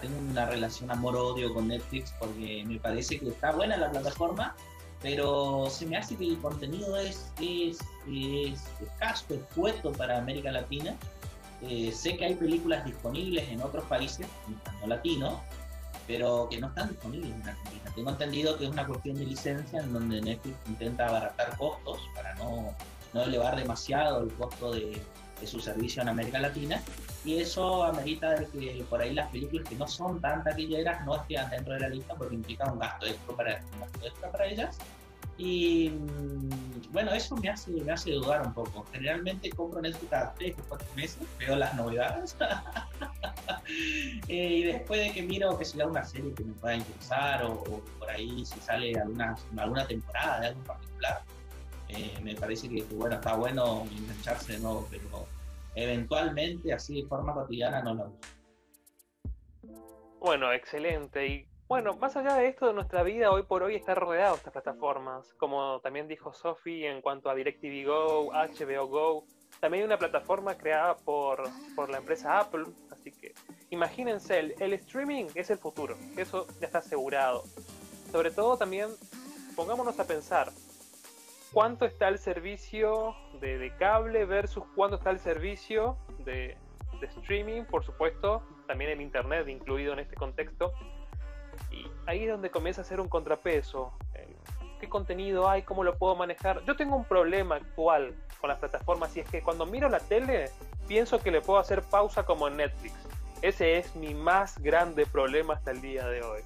tengo 0.00 0.18
una 0.18 0.46
relación 0.46 0.90
amor-odio 0.90 1.52
con 1.52 1.68
Netflix 1.68 2.14
porque 2.18 2.64
me 2.66 2.78
parece 2.78 3.18
que 3.18 3.28
está 3.28 3.52
buena 3.52 3.76
la 3.76 3.90
plataforma, 3.90 4.56
pero 5.04 5.68
se 5.68 5.84
me 5.84 5.98
hace 5.98 6.16
que 6.16 6.24
el 6.24 6.38
contenido 6.38 6.96
es, 6.96 7.30
es, 7.38 7.78
es 8.10 8.64
escaso, 8.80 9.34
escueto 9.34 9.92
para 9.92 10.16
América 10.16 10.50
Latina. 10.50 10.96
Eh, 11.60 11.92
sé 11.92 12.16
que 12.16 12.24
hay 12.24 12.34
películas 12.34 12.86
disponibles 12.86 13.46
en 13.50 13.60
otros 13.60 13.84
países, 13.84 14.26
no 14.80 14.86
latinos, 14.86 15.34
pero 16.06 16.48
que 16.50 16.58
no 16.58 16.68
están 16.68 16.88
disponibles 16.88 17.32
en 17.32 17.46
Argentina. 17.46 17.92
Tengo 17.94 18.10
entendido 18.10 18.56
que 18.56 18.64
es 18.64 18.70
una 18.70 18.86
cuestión 18.86 19.16
de 19.18 19.26
licencia 19.26 19.80
en 19.80 19.92
donde 19.92 20.22
Netflix 20.22 20.56
intenta 20.68 21.06
abaratar 21.06 21.54
costos 21.58 22.00
para 22.14 22.34
no, 22.36 22.74
no 23.12 23.22
elevar 23.24 23.56
demasiado 23.56 24.22
el 24.22 24.32
costo 24.32 24.72
de, 24.72 25.02
de, 25.44 25.46
su 25.46 25.60
servicio 25.60 26.02
en 26.02 26.08
América 26.08 26.38
Latina 26.38 26.80
y 27.24 27.38
eso 27.38 27.84
amerita 27.84 28.34
que 28.52 28.84
por 28.88 29.00
ahí 29.00 29.14
las 29.14 29.30
películas 29.30 29.68
que 29.68 29.76
no 29.76 29.86
son 29.86 30.20
tan 30.20 30.42
taquilleras 30.42 31.04
no 31.04 31.16
estén 31.16 31.48
dentro 31.50 31.74
de 31.74 31.80
la 31.80 31.88
lista 31.88 32.14
porque 32.14 32.34
implica 32.34 32.70
un 32.70 32.78
gasto 32.78 33.06
extra 33.06 33.36
para, 33.36 33.60
un 33.74 33.80
gasto 33.80 34.06
extra 34.06 34.32
para 34.32 34.46
ellas 34.46 34.78
y 35.36 35.90
mm, 35.90 36.92
bueno, 36.92 37.12
eso 37.12 37.36
me 37.36 37.48
hace, 37.48 37.70
me 37.72 37.92
hace 37.92 38.12
dudar 38.12 38.46
un 38.46 38.54
poco. 38.54 38.84
Generalmente 38.92 39.50
compro 39.50 39.80
Netflix 39.80 40.10
cada 40.10 40.34
3 40.34 40.56
o 40.58 40.62
4 40.68 40.88
meses, 40.94 41.22
veo 41.38 41.56
las 41.56 41.74
novedades. 41.74 42.36
Eh, 44.28 44.58
y 44.58 44.62
después 44.64 45.00
de 45.00 45.12
que 45.12 45.22
miro 45.22 45.56
que 45.58 45.64
sea 45.64 45.86
una 45.86 46.04
serie 46.04 46.34
que 46.34 46.44
me 46.44 46.52
pueda 46.52 46.76
interesar 46.76 47.42
o, 47.44 47.64
por 47.98 48.10
ahí 48.10 48.44
si 48.44 48.60
sale 48.60 48.92
alguna, 48.94 49.34
alguna 49.56 49.86
temporada 49.86 50.40
de 50.40 50.46
algo 50.48 50.62
particular, 50.64 51.22
eh, 51.96 52.18
me 52.22 52.34
parece 52.34 52.68
que, 52.68 52.82
bueno, 52.94 53.16
está 53.16 53.34
bueno 53.36 53.86
engancharse 53.96 54.54
de 54.54 54.58
nuevo, 54.60 54.86
pero 54.90 55.26
eventualmente 55.74 56.72
así 56.72 57.02
de 57.02 57.08
forma 57.08 57.34
cotidiana 57.34 57.82
no 57.82 57.94
lo 57.94 58.04
uso. 58.04 58.18
Bueno, 60.20 60.52
excelente. 60.52 61.26
Y 61.26 61.46
bueno, 61.68 61.94
más 61.94 62.16
allá 62.16 62.36
de 62.36 62.48
esto, 62.48 62.66
de 62.66 62.72
nuestra 62.72 63.02
vida 63.02 63.30
hoy 63.30 63.42
por 63.42 63.62
hoy 63.62 63.74
está 63.74 63.94
rodeado 63.94 64.32
de 64.32 64.38
estas 64.38 64.52
plataformas, 64.52 65.32
como 65.34 65.80
también 65.80 66.08
dijo 66.08 66.32
Sophie 66.32 66.88
en 66.88 67.00
cuanto 67.00 67.30
a 67.30 67.34
DirecTV 67.34 67.86
Go, 67.86 68.32
HBO 68.32 68.86
Go, 68.86 69.24
también 69.60 69.82
hay 69.82 69.86
una 69.86 69.98
plataforma 69.98 70.56
creada 70.56 70.96
por, 70.96 71.42
por 71.74 71.90
la 71.90 71.98
empresa 71.98 72.38
Apple, 72.38 72.64
así 72.90 73.10
que 73.12 73.34
imagínense, 73.70 74.38
el, 74.38 74.54
el, 74.60 74.74
streaming 74.74 75.26
es 75.34 75.50
el 75.50 75.58
futuro, 75.58 75.96
eso 76.16 76.46
ya 76.60 76.66
está 76.66 76.78
asegurado. 76.78 77.44
Sobre 78.12 78.30
todo 78.30 78.56
también, 78.56 78.90
pongámonos 79.56 79.98
a 79.98 80.06
pensar, 80.06 80.52
¿cuánto 81.54 81.86
está 81.86 82.08
el 82.08 82.18
servicio 82.18 83.14
de, 83.40 83.72
cable 83.78 84.26
versus 84.26 84.64
cuánto 84.74 84.96
está 84.96 85.10
el 85.10 85.18
servicio 85.18 85.96
de, 86.24 86.58
de 87.00 87.06
streaming? 87.06 87.62
Por 87.64 87.84
supuesto, 87.84 88.42
también 88.66 88.90
el 88.90 89.00
Internet 89.00 89.48
incluido 89.48 89.94
en 89.94 90.00
este 90.00 90.16
contexto 90.16 90.74
y 91.70 91.86
ahí 92.06 92.24
es 92.24 92.30
donde 92.30 92.50
comienza 92.50 92.82
a 92.82 92.84
ser 92.84 93.00
un 93.00 93.08
contrapeso. 93.08 93.92
Eh, 94.14 94.36
¿Qué 94.80 94.88
contenido 94.88 95.48
hay? 95.48 95.62
¿Cómo 95.62 95.84
lo 95.84 95.96
puedo 95.96 96.14
manejar? 96.16 96.62
Yo 96.64 96.76
tengo 96.76 96.96
un 96.96 97.04
problema 97.04 97.56
actual 97.56 98.14
con 98.40 98.48
las 98.48 98.58
plataformas 98.58 99.16
y 99.16 99.20
es 99.20 99.30
que 99.30 99.42
cuando 99.42 99.64
miro 99.66 99.88
la 99.88 100.00
tele 100.00 100.50
pienso 100.86 101.20
que 101.20 101.30
le 101.30 101.40
puedo 101.40 101.58
hacer 101.58 101.82
pausa 101.82 102.24
como 102.24 102.48
en 102.48 102.56
Netflix. 102.56 102.94
Ese 103.42 103.78
es 103.78 103.94
mi 103.96 104.14
más 104.14 104.58
grande 104.60 105.06
problema 105.06 105.54
hasta 105.54 105.70
el 105.70 105.80
día 105.80 106.06
de 106.06 106.22
hoy. 106.22 106.40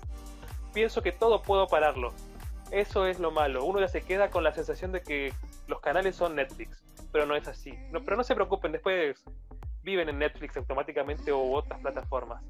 Pienso 0.73 1.03
que 1.03 1.13
todo 1.13 1.43
puedo 1.43 1.67
pararlo. 1.67 2.13
Eso 2.71 3.07
es 3.07 3.19
lo 3.19 3.31
malo. 3.31 3.65
Uno 3.65 3.81
ya 3.81 3.89
se 3.89 4.03
queda 4.03 4.31
con 4.31 4.45
la 4.45 4.53
sensación 4.53 4.93
de 4.93 5.01
que 5.03 5.33
los 5.67 5.81
canales 5.81 6.17
son 6.17 6.37
Netflix, 6.37 6.83
pero 7.13 7.27
no 7.27 7.35
es 7.35 7.49
así. 7.49 7.73
Pero 7.93 8.17
no 8.17 8.25
se 8.25 8.35
preocupen, 8.35 8.73
después 8.73 9.25
viven 9.83 10.09
en 10.09 10.19
Netflix 10.19 10.57
automáticamente 10.57 11.33
o 11.33 11.53
otras 11.53 11.81
plataformas. 11.81 12.43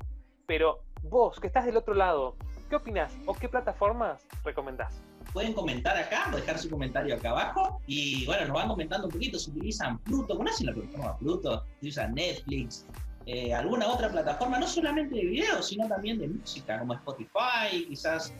Pero 0.46 0.80
vos, 1.02 1.38
que 1.38 1.46
estás 1.46 1.66
del 1.66 1.76
otro 1.76 1.94
lado, 1.94 2.36
¿Qué 2.68 2.76
opinas 2.76 3.10
o 3.24 3.32
qué 3.32 3.48
plataformas 3.48 4.26
recomendás? 4.44 5.00
Pueden 5.32 5.54
comentar 5.54 5.96
acá 5.96 6.28
o 6.30 6.36
dejar 6.36 6.58
su 6.58 6.68
comentario 6.68 7.14
acá 7.14 7.30
abajo. 7.30 7.80
Y 7.86 8.26
bueno, 8.26 8.46
nos 8.46 8.54
van 8.54 8.68
comentando 8.68 9.06
un 9.06 9.12
poquito 9.12 9.38
si 9.38 9.50
utilizan 9.50 9.98
Pluto. 10.00 10.36
¿Conocen 10.36 10.66
la 10.66 10.74
plataforma 10.74 11.16
Pluto? 11.16 11.64
Si 11.80 11.88
usan 11.88 12.14
Netflix, 12.14 12.84
eh, 13.24 13.54
alguna 13.54 13.88
otra 13.88 14.10
plataforma, 14.10 14.58
no 14.58 14.66
solamente 14.66 15.14
de 15.14 15.24
video, 15.24 15.62
sino 15.62 15.88
también 15.88 16.18
de 16.18 16.28
música, 16.28 16.78
como 16.78 16.92
Spotify, 16.92 17.86
quizás 17.88 18.34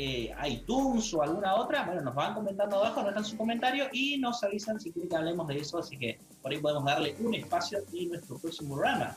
eh, 0.00 0.34
iTunes 0.46 1.12
o 1.14 1.22
alguna 1.22 1.54
otra. 1.56 1.84
Bueno, 1.84 2.02
nos 2.02 2.14
van 2.14 2.34
comentando 2.34 2.76
abajo, 2.76 3.00
nos 3.02 3.10
dejan 3.10 3.24
su 3.24 3.36
comentario 3.36 3.86
y 3.92 4.18
nos 4.18 4.42
avisan 4.44 4.78
si 4.78 4.92
quieren 4.92 5.08
que 5.08 5.16
hablemos 5.16 5.46
de 5.48 5.58
eso. 5.58 5.78
Así 5.78 5.98
que 5.98 6.18
por 6.42 6.52
ahí 6.52 6.58
podemos 6.58 6.84
darle 6.84 7.16
un 7.20 7.34
espacio 7.34 7.80
en 7.92 8.10
nuestro 8.10 8.38
próximo 8.38 8.74
programa. 8.74 9.16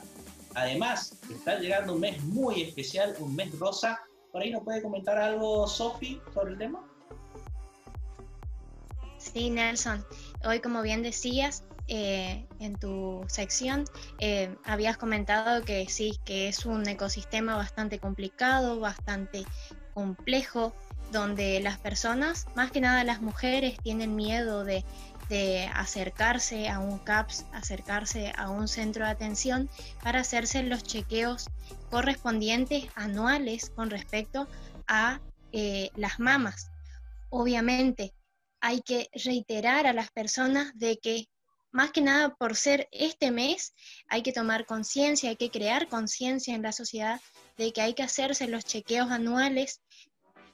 Además, 0.54 1.18
está 1.30 1.58
llegando 1.58 1.94
un 1.94 2.00
mes 2.00 2.22
muy 2.24 2.62
especial, 2.62 3.14
un 3.20 3.34
mes 3.34 3.58
rosa 3.58 4.00
¿Por 4.32 4.40
ahí 4.40 4.50
nos 4.50 4.64
puede 4.64 4.80
comentar 4.80 5.18
algo 5.18 5.68
Sofi 5.68 6.18
sobre 6.32 6.52
el 6.52 6.58
tema? 6.58 6.82
Sí, 9.18 9.50
Nelson. 9.50 10.04
Hoy, 10.44 10.60
como 10.60 10.80
bien 10.80 11.02
decías, 11.02 11.64
eh, 11.86 12.46
en 12.58 12.74
tu 12.76 13.22
sección 13.28 13.84
eh, 14.20 14.56
habías 14.64 14.96
comentado 14.96 15.62
que 15.64 15.86
sí, 15.88 16.18
que 16.24 16.48
es 16.48 16.64
un 16.64 16.88
ecosistema 16.88 17.56
bastante 17.56 17.98
complicado, 17.98 18.80
bastante 18.80 19.44
complejo, 19.92 20.74
donde 21.10 21.60
las 21.60 21.78
personas, 21.78 22.46
más 22.54 22.70
que 22.70 22.80
nada 22.80 23.04
las 23.04 23.20
mujeres, 23.20 23.76
tienen 23.82 24.16
miedo 24.16 24.64
de, 24.64 24.84
acercarse 25.72 26.68
a 26.68 26.78
un 26.78 26.98
CAPS, 26.98 27.46
acercarse 27.54 28.34
a 28.36 28.50
un 28.50 28.68
centro 28.68 29.06
de 29.06 29.12
atención 29.12 29.70
para 30.02 30.20
hacerse 30.20 30.62
los 30.62 30.82
chequeos 30.82 31.46
correspondientes 31.90 32.84
anuales 32.96 33.70
con 33.74 33.88
respecto 33.88 34.46
a 34.86 35.22
eh, 35.52 35.88
las 35.96 36.20
mamas. 36.20 36.70
Obviamente 37.30 38.12
hay 38.60 38.82
que 38.82 39.08
reiterar 39.24 39.86
a 39.86 39.94
las 39.94 40.10
personas 40.10 40.70
de 40.74 40.98
que 40.98 41.28
más 41.72 41.90
que 41.90 42.00
nada 42.00 42.34
por 42.36 42.54
ser 42.54 42.88
este 42.92 43.30
mes 43.30 43.74
hay 44.08 44.22
que 44.22 44.32
tomar 44.32 44.66
conciencia, 44.66 45.30
hay 45.30 45.36
que 45.36 45.50
crear 45.50 45.88
conciencia 45.88 46.54
en 46.54 46.62
la 46.62 46.72
sociedad 46.72 47.20
de 47.56 47.72
que 47.72 47.80
hay 47.80 47.94
que 47.94 48.02
hacerse 48.02 48.46
los 48.46 48.64
chequeos 48.64 49.10
anuales 49.10 49.80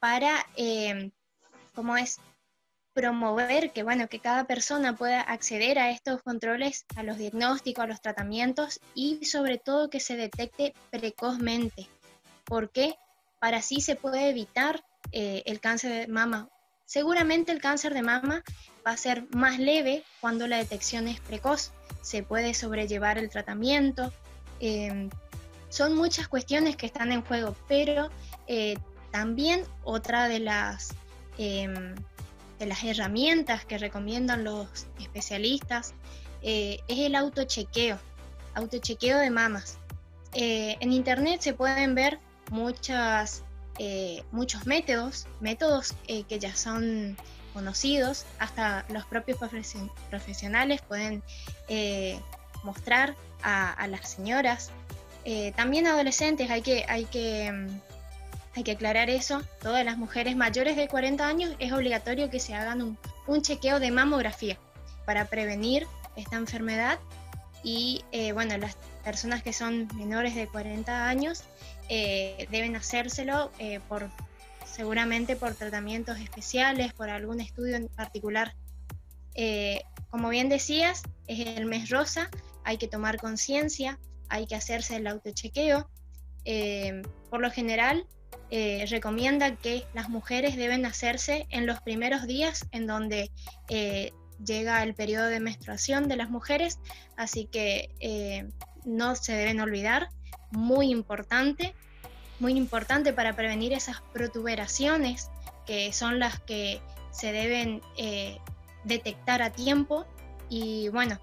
para, 0.01 0.47
eh, 0.57 1.11
¿cómo 1.75 1.97
es? 1.97 2.19
promover 2.99 3.73
que, 3.73 3.85
bueno, 3.85 4.09
que 4.09 4.19
cada 4.19 4.49
persona 4.49 4.97
pueda 4.97 5.21
acceder 5.21 5.79
a 5.79 5.93
estos 5.93 6.21
controles, 6.25 6.85
a 6.97 7.05
los 7.05 7.17
diagnósticos, 7.17 7.85
a 7.85 7.87
los 7.87 8.01
tratamientos 8.01 8.81
y 8.93 9.25
sobre 9.25 9.57
todo 9.57 9.89
que 9.89 10.01
se 10.01 10.17
detecte 10.17 10.75
precozmente. 10.91 11.89
¿Por 12.45 12.73
qué? 12.73 12.97
Para 13.41 13.59
así 13.59 13.81
se 13.81 13.95
puede 13.95 14.31
evitar 14.31 14.85
eh, 15.13 15.45
el 15.47 15.61
cáncer 15.61 15.93
de 15.93 16.13
mama. 16.13 16.49
Seguramente 16.89 17.53
el 17.53 17.61
cáncer 17.61 17.93
de 17.93 18.01
mama 18.01 18.43
va 18.87 18.93
a 18.93 18.97
ser 18.97 19.27
más 19.37 19.59
leve 19.59 20.05
cuando 20.23 20.47
la 20.47 20.57
detección 20.57 21.07
es 21.07 21.21
precoz. 21.21 21.73
Se 22.01 22.23
puede 22.23 22.55
sobrellevar 22.55 23.19
el 23.19 23.29
tratamiento. 23.29 24.11
Em, 24.59 25.11
son 25.69 25.95
muchas 25.95 26.29
cuestiones 26.29 26.77
que 26.77 26.87
están 26.87 27.13
en 27.13 27.21
juego, 27.21 27.55
pero 27.69 28.09
eh, 28.47 28.79
también 29.11 29.65
otra 29.85 30.29
de 30.29 30.39
las 30.41 30.95
em, 31.37 31.95
de 32.59 32.67
las 32.67 32.83
herramientas 32.83 33.67
que 33.67 33.77
recomiendan 33.77 34.43
los 34.43 34.87
especialistas 34.99 35.93
eh, 36.41 36.81
es 36.89 37.01
el 37.01 37.17
autochequeo, 37.17 37.99
autochequeo 38.55 39.19
de 39.19 39.29
mamas. 39.29 39.77
Eh, 40.33 40.79
en 40.81 40.95
internet 40.95 41.43
se 41.43 41.53
pueden 41.53 41.95
ver 41.95 42.19
muchas 42.51 43.45
eh, 43.79 44.23
muchos 44.33 44.67
métodos, 44.67 45.27
métodos 45.41 45.95
eh, 46.07 46.25
que 46.25 46.39
ya 46.39 46.55
son 46.55 47.17
conocidos, 47.53 48.25
hasta 48.39 48.85
los 48.89 49.05
propios 49.07 49.39
profesionales 50.11 50.81
pueden 50.83 51.23
mostrar 52.63 53.17
a, 53.43 53.87
las 53.89 54.11
señoras, 54.11 54.71
también 55.57 55.87
adolescentes, 55.87 56.51
hay 56.51 56.63
que, 56.63 56.85
hay 56.89 57.05
que 57.07 57.51
mm, 57.51 57.81
hay 58.59 58.65
que 58.65 58.73
aclarar 58.73 59.09
eso, 59.09 59.43
todas 59.63 59.85
las 59.85 59.99
mujeres 59.99 60.35
mayores 60.35 60.77
de 60.77 60.89
40 60.89 61.25
años 61.25 61.55
es 61.61 61.73
obligatorio 61.73 62.29
que 62.29 62.41
se 62.41 62.55
hagan 62.55 62.99
un, 63.27 63.43
chequeo 63.43 63.79
de 63.79 63.93
mamografía 63.93 64.59
para 65.07 65.27
prevenir 65.27 65.87
esta 66.17 66.37
enfermedad. 66.37 66.99
Y 67.63 68.05
eh, 68.11 68.33
bueno, 68.33 68.59
las 68.59 68.77
personas 69.05 69.45
que 69.45 69.53
son 69.53 69.87
menores 69.95 70.35
de 70.35 70.49
40 70.49 71.09
años 71.09 71.45
eh, 71.89 72.47
deben 72.51 72.77
hacérselo 72.77 73.51
eh, 73.59 73.81
por 73.89 74.11
seguramente 74.65 75.35
por 75.37 75.55
tratamientos 75.55 76.19
especiales, 76.19 76.93
por 76.93 77.11
algún 77.11 77.41
estudio 77.41 77.77
en 77.77 77.89
particular. 77.89 78.55
como 80.11 80.29
bien 80.29 80.49
decías, 80.49 81.03
es 81.27 81.47
el 81.47 81.67
mes 81.67 81.91
rosa, 81.91 82.31
hay 82.65 82.77
que 82.77 82.89
tomar 82.89 83.19
conciencia, 83.19 83.99
hay 84.29 84.47
que 84.47 84.55
hacerse 84.55 84.97
el 84.97 85.07
autochequeo. 85.07 85.89
por 87.31 87.41
lo 87.41 87.51
general, 87.51 88.07
eh, 88.51 88.87
recomienda 88.89 89.57
que 89.57 89.85
las 89.93 90.09
mujeres 90.09 90.57
deben 90.57 90.87
hacerse 90.87 91.47
en 91.51 91.67
los 91.67 91.83
primeros 91.83 92.27
días 92.27 92.67
en 92.73 92.87
donde 92.87 93.31
eh, 93.69 94.13
llega 94.43 94.83
el 94.83 94.95
periodo 94.95 95.27
de 95.27 95.39
menstruación 95.39 96.09
de 96.09 96.17
las 96.17 96.31
mujeres, 96.31 96.79
así 97.17 97.45
que 97.45 97.91
eh, 98.01 98.49
no 98.87 99.17
se 99.17 99.33
deben 99.33 99.61
olvidar, 99.61 100.09
muy 100.51 100.91
importante, 100.91 101.75
muy 102.41 102.53
importante 102.53 103.13
para 103.13 103.35
prevenir 103.35 103.73
esas 103.73 104.01
protuberaciones 104.13 105.31
que 105.67 105.93
son 105.93 106.19
las 106.19 106.41
que 106.41 106.81
se 107.11 107.33
deben 107.33 107.83
detectar 108.85 109.43
a 109.43 109.51
tiempo 109.51 110.07
y 110.49 110.89
bueno, 110.89 111.19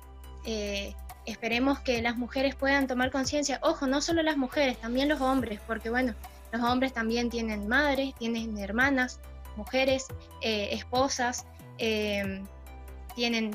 esperemos 1.26 1.80
que 1.80 2.02
las 2.02 2.18
mujeres 2.18 2.54
puedan 2.54 2.86
tomar 2.86 3.12
conciencia, 3.12 3.60
ojo, 3.64 3.88
no 3.88 4.02
solo 4.02 4.22
las 4.22 4.38
mujeres, 4.38 4.78
también 4.78 5.10
los 5.10 5.22
hombres, 5.22 5.60
porque 5.66 5.90
bueno, 5.90 6.14
los 6.52 6.62
hombres 6.62 6.94
también 6.94 7.30
tienen 7.30 7.68
madres, 7.68 8.14
tienen 8.18 8.58
hermanas, 8.58 9.20
mujeres, 9.56 10.06
eh, 10.42 10.70
esposas, 10.72 11.46
tienen 11.78 13.52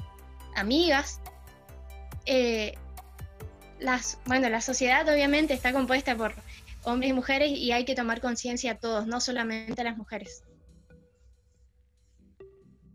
amigas. 0.57 1.21
Las, 3.81 4.19
bueno, 4.27 4.49
la 4.49 4.61
sociedad 4.61 5.09
obviamente 5.09 5.55
está 5.55 5.73
compuesta 5.73 6.17
por 6.17 6.35
hombres 6.85 7.11
y 7.11 7.15
mujeres 7.15 7.51
y 7.51 7.73
hay 7.73 7.85
que 7.85 7.95
tomar 7.95 8.21
conciencia 8.21 8.73
a 8.73 8.79
todos, 8.79 9.07
no 9.07 9.21
solamente 9.21 9.81
a 9.81 9.85
las 9.85 9.97
mujeres. 9.97 10.45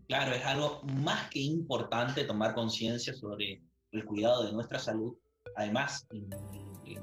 Claro, 0.08 0.34
es 0.34 0.44
algo 0.44 0.82
más 0.84 1.28
que 1.30 1.40
importante 1.40 2.24
tomar 2.24 2.54
conciencia 2.54 3.12
sobre 3.12 3.60
el 3.90 4.04
cuidado 4.04 4.44
de 4.44 4.52
nuestra 4.52 4.78
salud. 4.78 5.16
Además, 5.56 6.06
en 6.10 6.32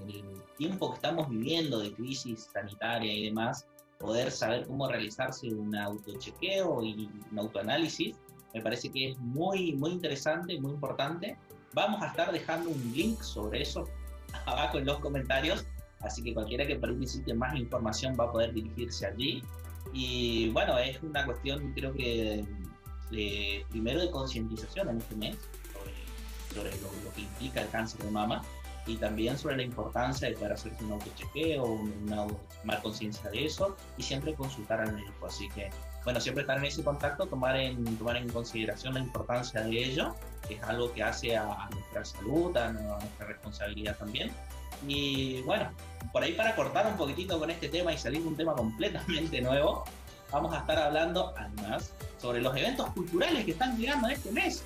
el 0.09 0.41
tiempo 0.57 0.91
que 0.91 0.95
estamos 0.95 1.29
viviendo 1.29 1.79
de 1.79 1.93
crisis 1.93 2.47
sanitaria 2.53 3.11
y 3.11 3.25
demás, 3.25 3.67
poder 3.99 4.31
saber 4.31 4.65
cómo 4.67 4.87
realizarse 4.87 5.47
un 5.47 5.75
autochequeo 5.75 6.83
y 6.83 7.09
un 7.31 7.39
autoanálisis, 7.39 8.15
me 8.53 8.61
parece 8.61 8.89
que 8.89 9.09
es 9.09 9.17
muy, 9.17 9.73
muy 9.73 9.91
interesante, 9.91 10.59
muy 10.59 10.71
importante. 10.71 11.37
Vamos 11.73 12.01
a 12.01 12.07
estar 12.07 12.31
dejando 12.31 12.69
un 12.69 12.93
link 12.93 13.21
sobre 13.21 13.61
eso 13.61 13.89
abajo 14.45 14.77
en 14.77 14.85
los 14.85 14.99
comentarios, 14.99 15.65
así 16.01 16.23
que 16.23 16.33
cualquiera 16.33 16.65
que 16.65 16.75
necesite 16.77 17.33
más 17.33 17.55
información 17.55 18.15
va 18.19 18.25
a 18.25 18.31
poder 18.31 18.53
dirigirse 18.53 19.05
allí. 19.05 19.43
Y 19.91 20.49
bueno, 20.49 20.77
es 20.77 21.01
una 21.03 21.25
cuestión, 21.25 21.73
creo 21.73 21.93
que, 21.93 22.45
de, 23.11 23.65
primero 23.69 23.99
de 23.99 24.09
concientización 24.11 24.89
en 24.89 24.97
este 24.97 25.15
mes 25.15 25.37
sobre, 26.53 26.71
lo 26.71 27.13
que 27.13 27.21
implica 27.21 27.61
el 27.61 27.69
cáncer 27.69 28.01
de 28.01 28.11
mama 28.11 28.41
y 28.85 28.97
también 28.97 29.37
sobre 29.37 29.57
la 29.57 29.63
importancia 29.63 30.27
de 30.27 30.35
poder 30.35 30.53
hacerse 30.53 30.83
un 30.83 30.93
autochequeo, 30.93 31.63
una, 31.63 32.27
tomar 32.61 32.81
conciencia 32.81 33.29
de 33.29 33.45
eso 33.45 33.77
y 33.97 34.03
siempre 34.03 34.33
consultar 34.33 34.81
al 34.81 34.93
médico. 34.93 35.27
Así 35.27 35.47
que, 35.49 35.69
bueno, 36.03 36.19
siempre 36.19 36.41
estar 36.41 36.57
en 36.57 36.65
ese 36.65 36.83
contacto, 36.83 37.25
tomar 37.27 37.55
en, 37.55 37.97
tomar 37.97 38.17
en 38.17 38.29
consideración 38.29 38.95
la 38.95 38.99
importancia 38.99 39.61
de 39.61 39.71
ello, 39.71 40.15
que 40.47 40.55
es 40.55 40.63
algo 40.63 40.91
que 40.91 41.01
hace 41.01 41.37
a, 41.37 41.69
nuestra 41.71 42.03
salud, 42.03 42.55
a, 42.57 42.71
nuestra 42.71 43.27
responsabilidad 43.27 43.97
también. 43.97 44.31
Y 44.85 45.41
bueno, 45.43 45.71
por 46.11 46.23
ahí 46.23 46.33
para 46.33 46.55
cortar 46.55 46.85
un 46.87 46.97
poquitito 46.97 47.39
con 47.39 47.49
este 47.49 47.69
tema 47.69 47.93
y 47.93 47.97
salir 47.97 48.21
de 48.21 48.27
un 48.27 48.35
tema 48.35 48.53
completamente 48.53 49.39
nuevo, 49.41 49.85
vamos 50.29 50.53
a 50.53 50.59
estar 50.59 50.77
hablando 50.77 51.33
además 51.37 51.93
sobre 52.19 52.41
los 52.41 52.55
eventos 52.57 52.89
culturales 52.89 53.45
que 53.45 53.51
están 53.51 53.77
llegando 53.77 54.09
este 54.09 54.31
mes. 54.31 54.63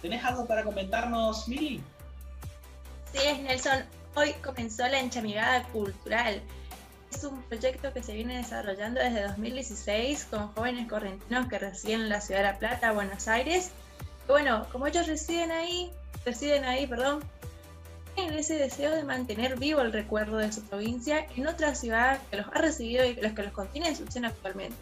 ¿Tenés 0.00 0.24
algo 0.24 0.46
para 0.46 0.64
comentarnos, 0.64 1.48
Mili? 1.48 1.82
Sí, 3.12 3.20
es 3.24 3.40
Nelson. 3.40 3.84
Hoy 4.14 4.34
comenzó 4.44 4.86
la 4.86 5.00
Enchamigada 5.00 5.62
Cultural. 5.64 6.42
Es 7.10 7.24
un 7.24 7.42
proyecto 7.44 7.92
que 7.94 8.02
se 8.02 8.12
viene 8.12 8.36
desarrollando 8.36 9.00
desde 9.00 9.22
2016 9.28 10.26
con 10.26 10.48
jóvenes 10.48 10.88
correntinos 10.88 11.48
que 11.48 11.58
residen 11.58 12.02
en 12.02 12.08
la 12.10 12.20
ciudad 12.20 12.40
de 12.40 12.46
La 12.48 12.58
Plata, 12.58 12.92
Buenos 12.92 13.26
Aires. 13.28 13.70
Bueno, 14.26 14.66
como 14.70 14.86
ellos 14.86 15.06
residen 15.06 15.50
ahí, 15.50 15.90
residen 16.26 16.64
ahí, 16.64 16.86
perdón, 16.86 17.24
tienen 18.14 18.34
ese 18.38 18.56
deseo 18.56 18.90
de 18.90 19.04
mantener 19.04 19.58
vivo 19.58 19.80
el 19.80 19.92
recuerdo 19.92 20.36
de 20.36 20.52
su 20.52 20.62
provincia 20.64 21.26
en 21.34 21.46
otra 21.46 21.74
ciudad 21.74 22.20
que 22.30 22.36
los 22.36 22.46
ha 22.48 22.58
recibido 22.58 23.06
y 23.06 23.14
los 23.14 23.32
que 23.32 23.42
los 23.42 23.52
contiene 23.52 23.88
en 23.88 23.96
su 23.96 24.04
actualmente. 24.22 24.76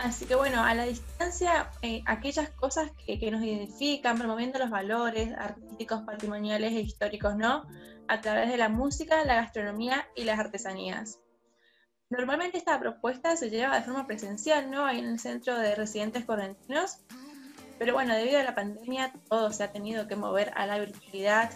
Así 0.00 0.24
que 0.24 0.34
bueno, 0.34 0.64
a 0.64 0.72
la 0.72 0.84
distancia, 0.84 1.70
eh, 1.82 2.02
aquellas 2.06 2.48
cosas 2.52 2.90
que, 3.04 3.30
nos 3.30 3.42
identifican, 3.42 4.16
promoviendo 4.16 4.58
los 4.58 4.70
valores 4.70 5.30
artísticos, 5.36 6.00
patrimoniales 6.04 6.72
e 6.72 6.80
históricos, 6.80 7.36
¿no? 7.36 7.66
A 8.08 8.20
través 8.22 8.48
de 8.48 8.56
la 8.56 8.70
música, 8.70 9.22
la 9.26 9.34
gastronomía 9.34 10.08
y 10.16 10.24
las 10.24 10.38
artesanías. 10.38 11.20
Normalmente 12.08 12.56
esta 12.56 12.80
propuesta 12.80 13.36
se 13.36 13.50
lleva 13.50 13.76
de 13.76 13.82
forma 13.82 14.06
presencial, 14.06 14.70
¿no? 14.70 14.86
Ahí 14.86 15.00
en 15.00 15.04
el 15.04 15.18
centro 15.18 15.58
de 15.58 15.74
residentes 15.74 16.24
correntinos. 16.24 17.00
Pero 17.78 17.92
bueno, 17.92 18.14
debido 18.14 18.40
a 18.40 18.44
la 18.44 18.54
pandemia, 18.54 19.12
todo 19.28 19.52
se 19.52 19.64
ha 19.64 19.70
tenido 19.70 20.08
que 20.08 20.16
mover 20.16 20.50
a 20.56 20.64
la 20.64 20.78
virtualidad. 20.78 21.50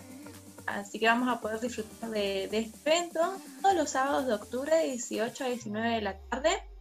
Así 0.67 0.99
que 0.99 1.07
vamos 1.07 1.35
a 1.35 1.41
poder 1.41 1.61
disfrutar 1.61 2.11
de, 2.11 2.47
de 2.49 2.59
este 2.59 2.91
evento 2.91 3.21
todos 3.63 3.75
los 3.75 3.89
sábados 3.89 4.27
de 4.27 4.35
octubre, 4.35 4.77
de 4.77 4.85
18 4.85 5.45
a 5.45 5.49
19 5.49 5.89
de 5.95 6.03
la 6.03 6.19
tarde 6.29 6.74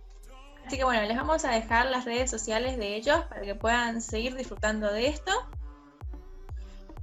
Así 0.66 0.78
que 0.78 0.84
bueno, 0.84 1.02
les 1.04 1.18
vamos 1.18 1.44
a 1.46 1.52
dejar 1.52 1.88
las 1.88 2.06
redes 2.06 2.32
sociales 2.32 2.78
de 2.78 2.96
ellos 2.96 3.22
para 3.26 3.42
que 3.42 3.56
puedan 3.56 4.02
seguir 4.02 4.36
disfrutando 4.36 4.92
de 4.92 5.08
esto. 5.08 5.32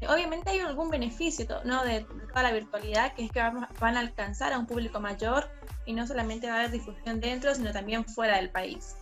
Obviamente 0.08 0.48
hay 0.50 0.60
algún 0.60 0.88
beneficio 0.88 1.46
¿no? 1.64 1.84
de 1.84 2.06
toda 2.28 2.42
la 2.42 2.52
virtualidad, 2.52 3.12
que 3.14 3.26
es 3.26 3.32
que 3.32 3.40
van 3.40 3.96
a 3.96 4.00
alcanzar 4.00 4.52
a 4.54 4.58
un 4.58 4.66
público 4.66 4.98
mayor 4.98 5.50
y 5.84 5.92
no 5.92 6.06
solamente 6.06 6.46
va 6.46 6.54
a 6.54 6.58
haber 6.60 6.70
difusión 6.70 7.20
dentro, 7.20 7.54
sino 7.54 7.70
también 7.70 8.06
fuera 8.06 8.36
del 8.36 8.48
país. 8.48 8.96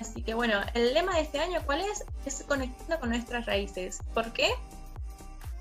Así 0.00 0.22
que 0.22 0.34
bueno, 0.34 0.60
el 0.74 0.94
lema 0.94 1.16
de 1.16 1.22
este 1.22 1.40
año, 1.40 1.60
¿cuál 1.66 1.80
es? 1.80 2.04
Es 2.24 2.44
conectando 2.46 3.00
con 3.00 3.10
nuestras 3.10 3.46
raíces. 3.46 3.98
¿Por 4.14 4.32
qué? 4.32 4.50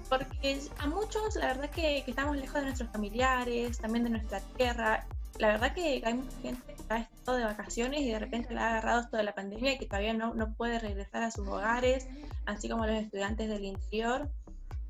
Porque 0.09 0.61
a 0.77 0.87
muchos, 0.87 1.35
la 1.35 1.47
verdad 1.47 1.69
que, 1.71 2.03
que 2.05 2.11
estamos 2.11 2.37
lejos 2.37 2.55
de 2.55 2.61
nuestros 2.61 2.89
familiares, 2.91 3.79
también 3.79 4.03
de 4.03 4.11
nuestra 4.11 4.39
tierra, 4.55 5.07
la 5.39 5.49
verdad 5.49 5.73
que 5.73 6.01
hay 6.03 6.13
mucha 6.13 6.37
gente 6.41 6.75
que 6.75 6.93
ha 6.93 6.97
estado 6.97 7.37
de 7.37 7.43
vacaciones 7.43 8.01
y 8.01 8.09
de 8.11 8.19
repente 8.19 8.53
le 8.53 8.59
ha 8.59 8.69
agarrado 8.69 9.01
esto 9.01 9.17
de 9.17 9.23
la 9.23 9.33
pandemia 9.35 9.73
y 9.73 9.77
que 9.77 9.85
todavía 9.85 10.13
no, 10.13 10.33
no 10.33 10.53
puede 10.53 10.79
regresar 10.79 11.23
a 11.23 11.31
sus 11.31 11.47
hogares, 11.47 12.07
así 12.45 12.69
como 12.69 12.85
los 12.85 12.95
estudiantes 12.95 13.49
del 13.49 13.65
interior. 13.65 14.29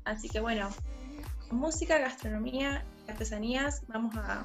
Así 0.04 0.28
que 0.28 0.40
bueno, 0.40 0.70
música, 1.50 1.98
gastronomía 1.98 2.84
artesanías 3.08 3.82
vamos 3.88 4.14
a 4.16 4.44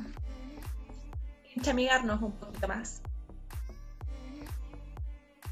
enchamigarnos 1.56 2.22
un 2.22 2.32
poquito 2.34 2.68
más. 2.68 3.02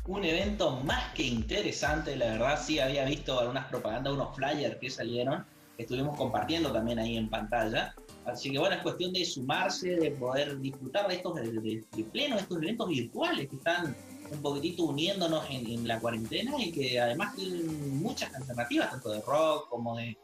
Un 0.05 0.25
evento 0.25 0.77
más 0.81 1.13
que 1.13 1.23
interesante, 1.23 2.15
la 2.15 2.25
verdad 2.25 2.61
sí 2.61 2.79
había 2.79 3.05
visto 3.05 3.39
algunas 3.39 3.67
propagandas, 3.67 4.13
unos 4.13 4.35
flyers 4.35 4.77
que 4.77 4.89
salieron, 4.89 5.45
estuvimos 5.77 6.17
compartiendo 6.17 6.71
también 6.71 6.99
ahí 6.99 7.17
en 7.17 7.29
pantalla 7.29 7.93
Así 8.25 8.51
que 8.51 8.59
bueno, 8.59 8.75
es 8.75 8.81
cuestión 8.81 9.13
de 9.13 9.25
sumarse, 9.25 9.95
de 9.95 10.11
poder 10.11 10.59
disfrutar 10.59 11.07
de 11.07 11.15
estos 11.15 11.35
de, 11.35 12.05
pleno, 12.11 12.37
estos 12.37 12.57
eventos 12.57 12.87
virtuales 12.87 13.49
que 13.49 13.55
están 13.55 13.95
un 14.31 14.41
poquitito 14.41 14.83
uniéndonos 14.83 15.43
en, 15.49 15.87
la 15.87 15.99
cuarentena 15.99 16.51
y 16.59 16.71
que 16.71 16.99
además 16.99 17.35
tienen 17.35 17.99
muchas 17.99 18.33
alternativas, 18.35 18.91
tanto 18.91 19.09
de 19.09 19.21
rock 19.21 19.69
como 19.69 19.97
de, 19.97 20.17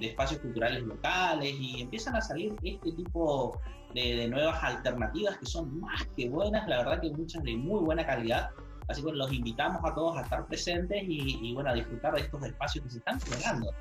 espacios 0.00 0.40
culturales 0.40 0.84
locales 0.84 1.52
y 1.58 1.82
empiezan 1.82 2.14
a 2.14 2.20
salir 2.20 2.54
este 2.62 2.92
tipo 2.92 3.58
de, 3.92 4.28
nuevas 4.28 4.62
alternativas 4.62 5.36
que 5.38 5.46
son 5.46 5.80
más 5.80 6.06
que 6.16 6.28
buenas, 6.28 6.68
la 6.68 6.78
verdad 6.78 7.00
que 7.00 7.10
muchas 7.10 7.42
de 7.42 7.56
muy 7.56 7.80
buena 7.80 8.06
calidad. 8.06 8.50
Así 8.88 9.02
que 9.02 9.10
los 9.10 9.32
invitamos 9.32 9.84
a 9.84 9.92
todos 9.92 10.16
a 10.16 10.20
estar 10.20 10.46
presentes 10.46 11.02
y, 11.02 11.40
y 11.42 11.52
bueno, 11.52 11.70
a 11.70 11.74
disfrutar 11.74 12.14
de 12.14 12.20
estos 12.20 12.40
espacios 12.44 12.84
que 12.84 12.90
se 12.92 12.98
están 12.98 13.18
creando. 13.18 13.74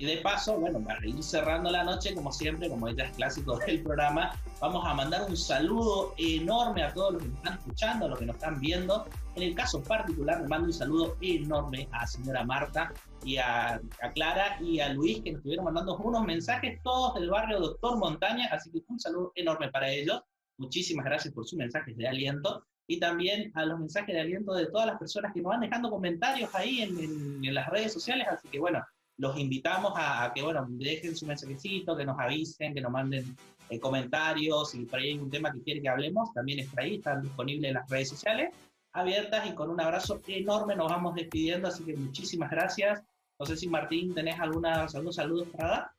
Y 0.00 0.06
de 0.06 0.16
paso, 0.16 0.58
bueno, 0.58 0.82
para 0.82 1.06
ir 1.06 1.22
cerrando 1.22 1.70
la 1.70 1.84
noche, 1.84 2.14
como 2.14 2.32
siempre, 2.32 2.70
como 2.70 2.88
ya 2.88 3.04
es 3.04 3.16
clásico 3.16 3.58
del 3.58 3.82
programa, 3.82 4.34
vamos 4.58 4.82
a 4.86 4.94
mandar 4.94 5.28
un 5.28 5.36
saludo 5.36 6.14
enorme 6.16 6.82
a 6.82 6.94
todos 6.94 7.12
los 7.12 7.22
que 7.22 7.28
nos 7.28 7.36
están 7.36 7.58
escuchando, 7.58 8.06
a 8.06 8.08
los 8.08 8.18
que 8.18 8.24
nos 8.24 8.36
están 8.36 8.58
viendo. 8.60 9.06
En 9.34 9.42
el 9.42 9.54
caso 9.54 9.82
particular, 9.82 10.48
mando 10.48 10.68
un 10.68 10.72
saludo 10.72 11.18
enorme 11.20 11.86
a 11.92 12.06
señora 12.06 12.42
Marta 12.44 12.94
y 13.26 13.36
a, 13.36 13.78
Clara 14.14 14.56
y 14.62 14.80
a 14.80 14.88
Luis, 14.88 15.20
que 15.20 15.32
nos 15.32 15.40
estuvieron 15.40 15.66
mandando 15.66 15.98
unos 15.98 16.24
mensajes, 16.24 16.80
todos 16.82 17.16
del 17.16 17.28
barrio 17.28 17.60
Doctor 17.60 17.98
Montaña, 17.98 18.48
así 18.52 18.70
que 18.70 18.80
un 18.88 18.98
saludo 18.98 19.32
enorme 19.34 19.70
para 19.70 19.90
ellos. 19.90 20.22
Muchísimas 20.56 21.04
gracias 21.04 21.34
por 21.34 21.46
sus 21.46 21.58
mensajes 21.58 21.94
de 21.98 22.08
aliento 22.08 22.64
y 22.86 22.98
también 22.98 23.52
a 23.54 23.66
los 23.66 23.78
mensajes 23.78 24.14
de 24.14 24.22
aliento 24.22 24.54
de 24.54 24.64
todas 24.64 24.86
las 24.86 24.98
personas 24.98 25.34
que 25.34 25.42
nos 25.42 25.50
van 25.50 25.60
dejando 25.60 25.90
comentarios 25.90 26.54
ahí 26.54 26.80
en, 26.80 27.44
en 27.44 27.54
las 27.54 27.68
redes 27.68 27.92
sociales. 27.92 28.26
Así 28.30 28.48
que 28.48 28.58
bueno, 28.58 28.82
los 29.20 29.38
invitamos 29.38 29.92
a, 29.96 30.32
que, 30.34 30.42
bueno, 30.42 30.66
dejen 30.70 31.14
su 31.14 31.26
mensajecito, 31.26 31.96
que 31.96 32.04
nos 32.04 32.18
avisen, 32.18 32.74
que 32.74 32.80
nos 32.80 32.90
manden 32.90 33.36
eh, 33.68 33.78
comentarios, 33.78 34.70
si 34.70 34.86
por 34.86 34.98
ahí 34.98 35.10
hay 35.10 35.18
un 35.18 35.30
tema 35.30 35.52
que 35.52 35.62
quieren 35.62 35.82
que 35.82 35.88
hablemos, 35.88 36.32
también 36.32 36.58
está 36.58 36.80
ahí, 36.82 36.96
están 36.96 37.22
disponibles 37.22 37.68
en 37.68 37.74
las 37.74 37.88
redes 37.88 38.08
sociales 38.08 38.50
abiertas 38.92 39.46
y 39.46 39.54
con 39.54 39.70
un 39.70 39.80
abrazo 39.80 40.20
enorme 40.26 40.74
nos 40.74 40.90
vamos 40.90 41.14
despidiendo, 41.14 41.68
así 41.68 41.84
que 41.84 41.94
muchísimas 41.94 42.50
gracias. 42.50 43.02
No 43.38 43.46
sé 43.46 43.56
si 43.56 43.68
Martín 43.68 44.14
tenés 44.14 44.38
alguna, 44.40 44.84
algunos 44.84 45.14
saludos 45.14 45.48
para 45.56 45.68
dar. 45.68 45.90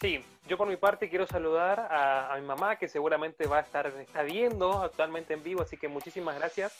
Sí, 0.00 0.20
yo 0.48 0.58
por 0.58 0.66
mi 0.66 0.76
parte 0.76 1.08
quiero 1.08 1.26
saludar 1.26 1.78
a, 1.78 2.34
a, 2.34 2.40
mi 2.40 2.46
mamá 2.46 2.76
que 2.76 2.88
seguramente 2.88 3.46
va 3.46 3.58
a 3.58 3.60
estar 3.60 3.86
está 3.86 4.22
viendo 4.22 4.82
actualmente 4.82 5.32
en 5.32 5.44
vivo, 5.44 5.62
así 5.62 5.76
que 5.76 5.86
muchísimas 5.86 6.36
gracias 6.36 6.72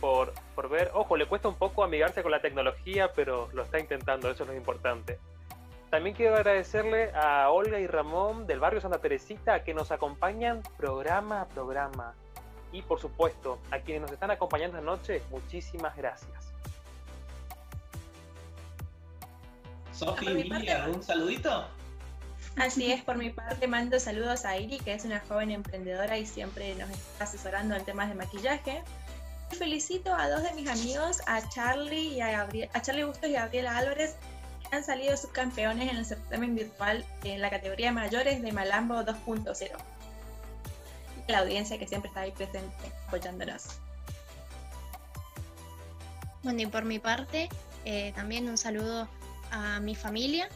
por, 0.00 0.32
por 0.54 0.68
ver. 0.68 0.90
Ojo, 0.94 1.16
le 1.16 1.26
cuesta 1.26 1.48
un 1.48 1.56
poco 1.56 1.84
amigarse 1.84 2.22
con 2.22 2.32
la 2.32 2.40
tecnología, 2.40 3.12
pero 3.12 3.48
lo 3.52 3.62
está 3.62 3.78
intentando, 3.78 4.30
eso 4.30 4.44
es 4.44 4.48
lo 4.48 4.54
importante. 4.54 5.18
También 5.90 6.16
quiero 6.16 6.34
agradecerle 6.34 7.12
a 7.14 7.48
Olga 7.50 7.78
y 7.78 7.86
Ramón 7.86 8.46
del 8.46 8.58
barrio 8.58 8.80
Santa 8.80 8.98
Teresita 8.98 9.62
que 9.62 9.72
nos 9.72 9.92
acompañan 9.92 10.62
programa 10.76 11.42
a 11.42 11.46
programa. 11.46 12.14
Y 12.72 12.82
por 12.82 13.00
supuesto, 13.00 13.58
a 13.70 13.78
quienes 13.78 14.02
nos 14.02 14.12
están 14.12 14.30
acompañando 14.30 14.78
esta 14.78 14.90
noche, 14.90 15.22
muchísimas 15.30 15.96
gracias. 15.96 16.52
Sofi, 19.92 20.50
¿algún 20.70 21.02
saludito? 21.02 21.66
Así 22.56 22.90
es, 22.90 23.02
por 23.02 23.16
mi 23.16 23.30
parte 23.30 23.66
mando 23.66 24.00
saludos 24.00 24.44
a 24.44 24.56
Iri, 24.56 24.78
que 24.78 24.94
es 24.94 25.04
una 25.04 25.20
joven 25.20 25.50
emprendedora 25.50 26.18
y 26.18 26.26
siempre 26.26 26.74
nos 26.74 26.90
está 26.90 27.24
asesorando 27.24 27.74
en 27.74 27.84
temas 27.84 28.08
de 28.08 28.14
maquillaje. 28.14 28.82
Felicito 29.50 30.12
a 30.12 30.28
dos 30.28 30.42
de 30.42 30.52
mis 30.54 30.68
amigos, 30.68 31.20
a 31.26 31.48
Charlie 31.48 32.14
y 32.14 32.20
a 32.20 32.30
Gabriel, 32.30 32.68
a 32.74 32.82
Charlie 32.82 33.04
Bustos 33.04 33.30
y 33.30 33.36
a 33.36 33.42
Gabriela 33.42 33.78
Álvarez, 33.78 34.16
que 34.60 34.76
han 34.76 34.84
salido 34.84 35.16
subcampeones 35.16 35.90
en 35.90 35.96
el 35.96 36.04
certamen 36.04 36.54
virtual 36.54 37.04
en 37.22 37.40
la 37.40 37.48
categoría 37.48 37.92
mayores 37.92 38.42
de 38.42 38.52
Malambo 38.52 38.96
2.0. 38.96 39.70
Y 41.26 41.32
la 41.32 41.38
audiencia 41.38 41.78
que 41.78 41.86
siempre 41.86 42.08
está 42.08 42.22
ahí 42.22 42.32
presente 42.32 42.74
apoyándonos. 43.06 43.78
Bueno, 46.42 46.60
y 46.60 46.66
por 46.66 46.84
mi 46.84 46.98
parte, 46.98 47.48
eh, 47.84 48.12
también 48.14 48.48
un 48.48 48.58
saludo 48.58 49.08
a 49.52 49.80
mi 49.80 49.94
familia, 49.94 50.48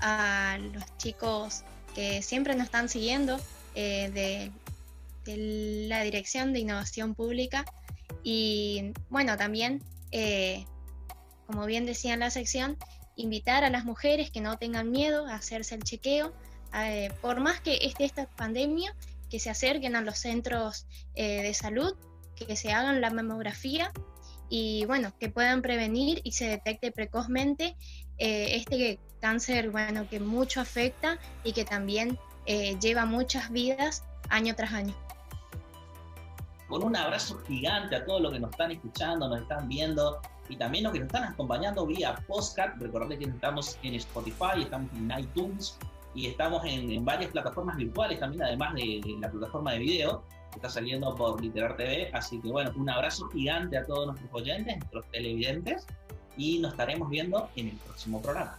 a 0.00 0.58
los 0.72 0.84
chicos 0.96 1.64
que 1.94 2.22
siempre 2.22 2.54
nos 2.54 2.64
están 2.64 2.88
siguiendo 2.88 3.38
eh, 3.74 4.10
de, 4.12 4.52
de 5.30 5.86
la 5.88 6.02
Dirección 6.02 6.52
de 6.52 6.60
Innovación 6.60 7.14
Pública 7.14 7.64
y 8.22 8.92
bueno, 9.10 9.36
también, 9.36 9.82
eh, 10.10 10.66
como 11.46 11.66
bien 11.66 11.86
decía 11.86 12.14
en 12.14 12.20
la 12.20 12.30
sección, 12.30 12.76
invitar 13.16 13.64
a 13.64 13.70
las 13.70 13.84
mujeres 13.84 14.30
que 14.30 14.40
no 14.40 14.58
tengan 14.58 14.90
miedo 14.90 15.26
a 15.26 15.34
hacerse 15.34 15.74
el 15.74 15.82
chequeo, 15.82 16.32
eh, 16.74 17.10
por 17.20 17.40
más 17.40 17.60
que 17.60 17.78
esté 17.82 18.04
esta 18.04 18.26
pandemia, 18.26 18.94
que 19.30 19.40
se 19.40 19.50
acerquen 19.50 19.96
a 19.96 20.00
los 20.00 20.18
centros 20.18 20.86
eh, 21.14 21.42
de 21.42 21.54
salud, 21.54 21.94
que 22.34 22.56
se 22.56 22.72
hagan 22.72 23.00
la 23.00 23.10
mamografía 23.10 23.92
y 24.48 24.84
bueno, 24.86 25.12
que 25.18 25.28
puedan 25.28 25.60
prevenir 25.60 26.20
y 26.24 26.32
se 26.32 26.48
detecte 26.48 26.92
precozmente 26.92 27.76
este 28.16 28.98
cáncer, 29.20 29.70
bueno, 29.70 30.08
que 30.08 30.18
mucho 30.18 30.60
afecta 30.60 31.18
y 31.44 31.52
que 31.52 31.64
también 31.64 32.18
lleva 32.80 33.04
muchas 33.04 33.50
vidas 33.50 34.04
año 34.30 34.54
tras 34.56 34.72
año 34.72 34.94
con 36.68 36.84
un 36.84 36.94
abrazo 36.94 37.40
gigante 37.46 37.96
a 37.96 38.04
todos 38.04 38.20
los 38.20 38.32
que 38.32 38.38
nos 38.38 38.50
están 38.50 38.70
escuchando, 38.70 39.28
nos 39.28 39.40
están 39.40 39.68
viendo 39.68 40.20
y 40.48 40.56
también 40.56 40.84
los 40.84 40.92
que 40.92 41.00
nos 41.00 41.06
están 41.06 41.24
acompañando 41.24 41.86
vía 41.86 42.14
podcast. 42.26 42.80
Recordad 42.80 43.16
que 43.16 43.24
estamos 43.24 43.78
en 43.82 43.94
Spotify, 43.94 44.62
estamos 44.62 44.90
en 44.92 45.10
iTunes 45.18 45.78
y 46.14 46.26
estamos 46.26 46.62
en, 46.64 47.04
varias 47.04 47.30
plataformas 47.30 47.76
virtuales 47.76 48.20
también, 48.20 48.42
además 48.42 48.74
de, 48.74 49.00
la 49.20 49.30
plataforma 49.30 49.72
de 49.72 49.78
video 49.78 50.22
que 50.50 50.56
está 50.56 50.68
saliendo 50.68 51.14
por 51.14 51.40
Literar 51.40 51.76
TV. 51.76 52.10
Así 52.12 52.40
que 52.40 52.48
bueno, 52.48 52.70
un 52.76 52.88
abrazo 52.88 53.28
gigante 53.30 53.78
a 53.78 53.84
todos 53.84 54.06
nuestros 54.06 54.30
oyentes, 54.32 54.76
nuestros 54.78 55.06
televidentes 55.10 55.86
y 56.36 56.58
nos 56.58 56.72
estaremos 56.72 57.08
viendo 57.08 57.48
en 57.56 57.68
el 57.68 57.76
próximo 57.76 58.20
programa. 58.20 58.58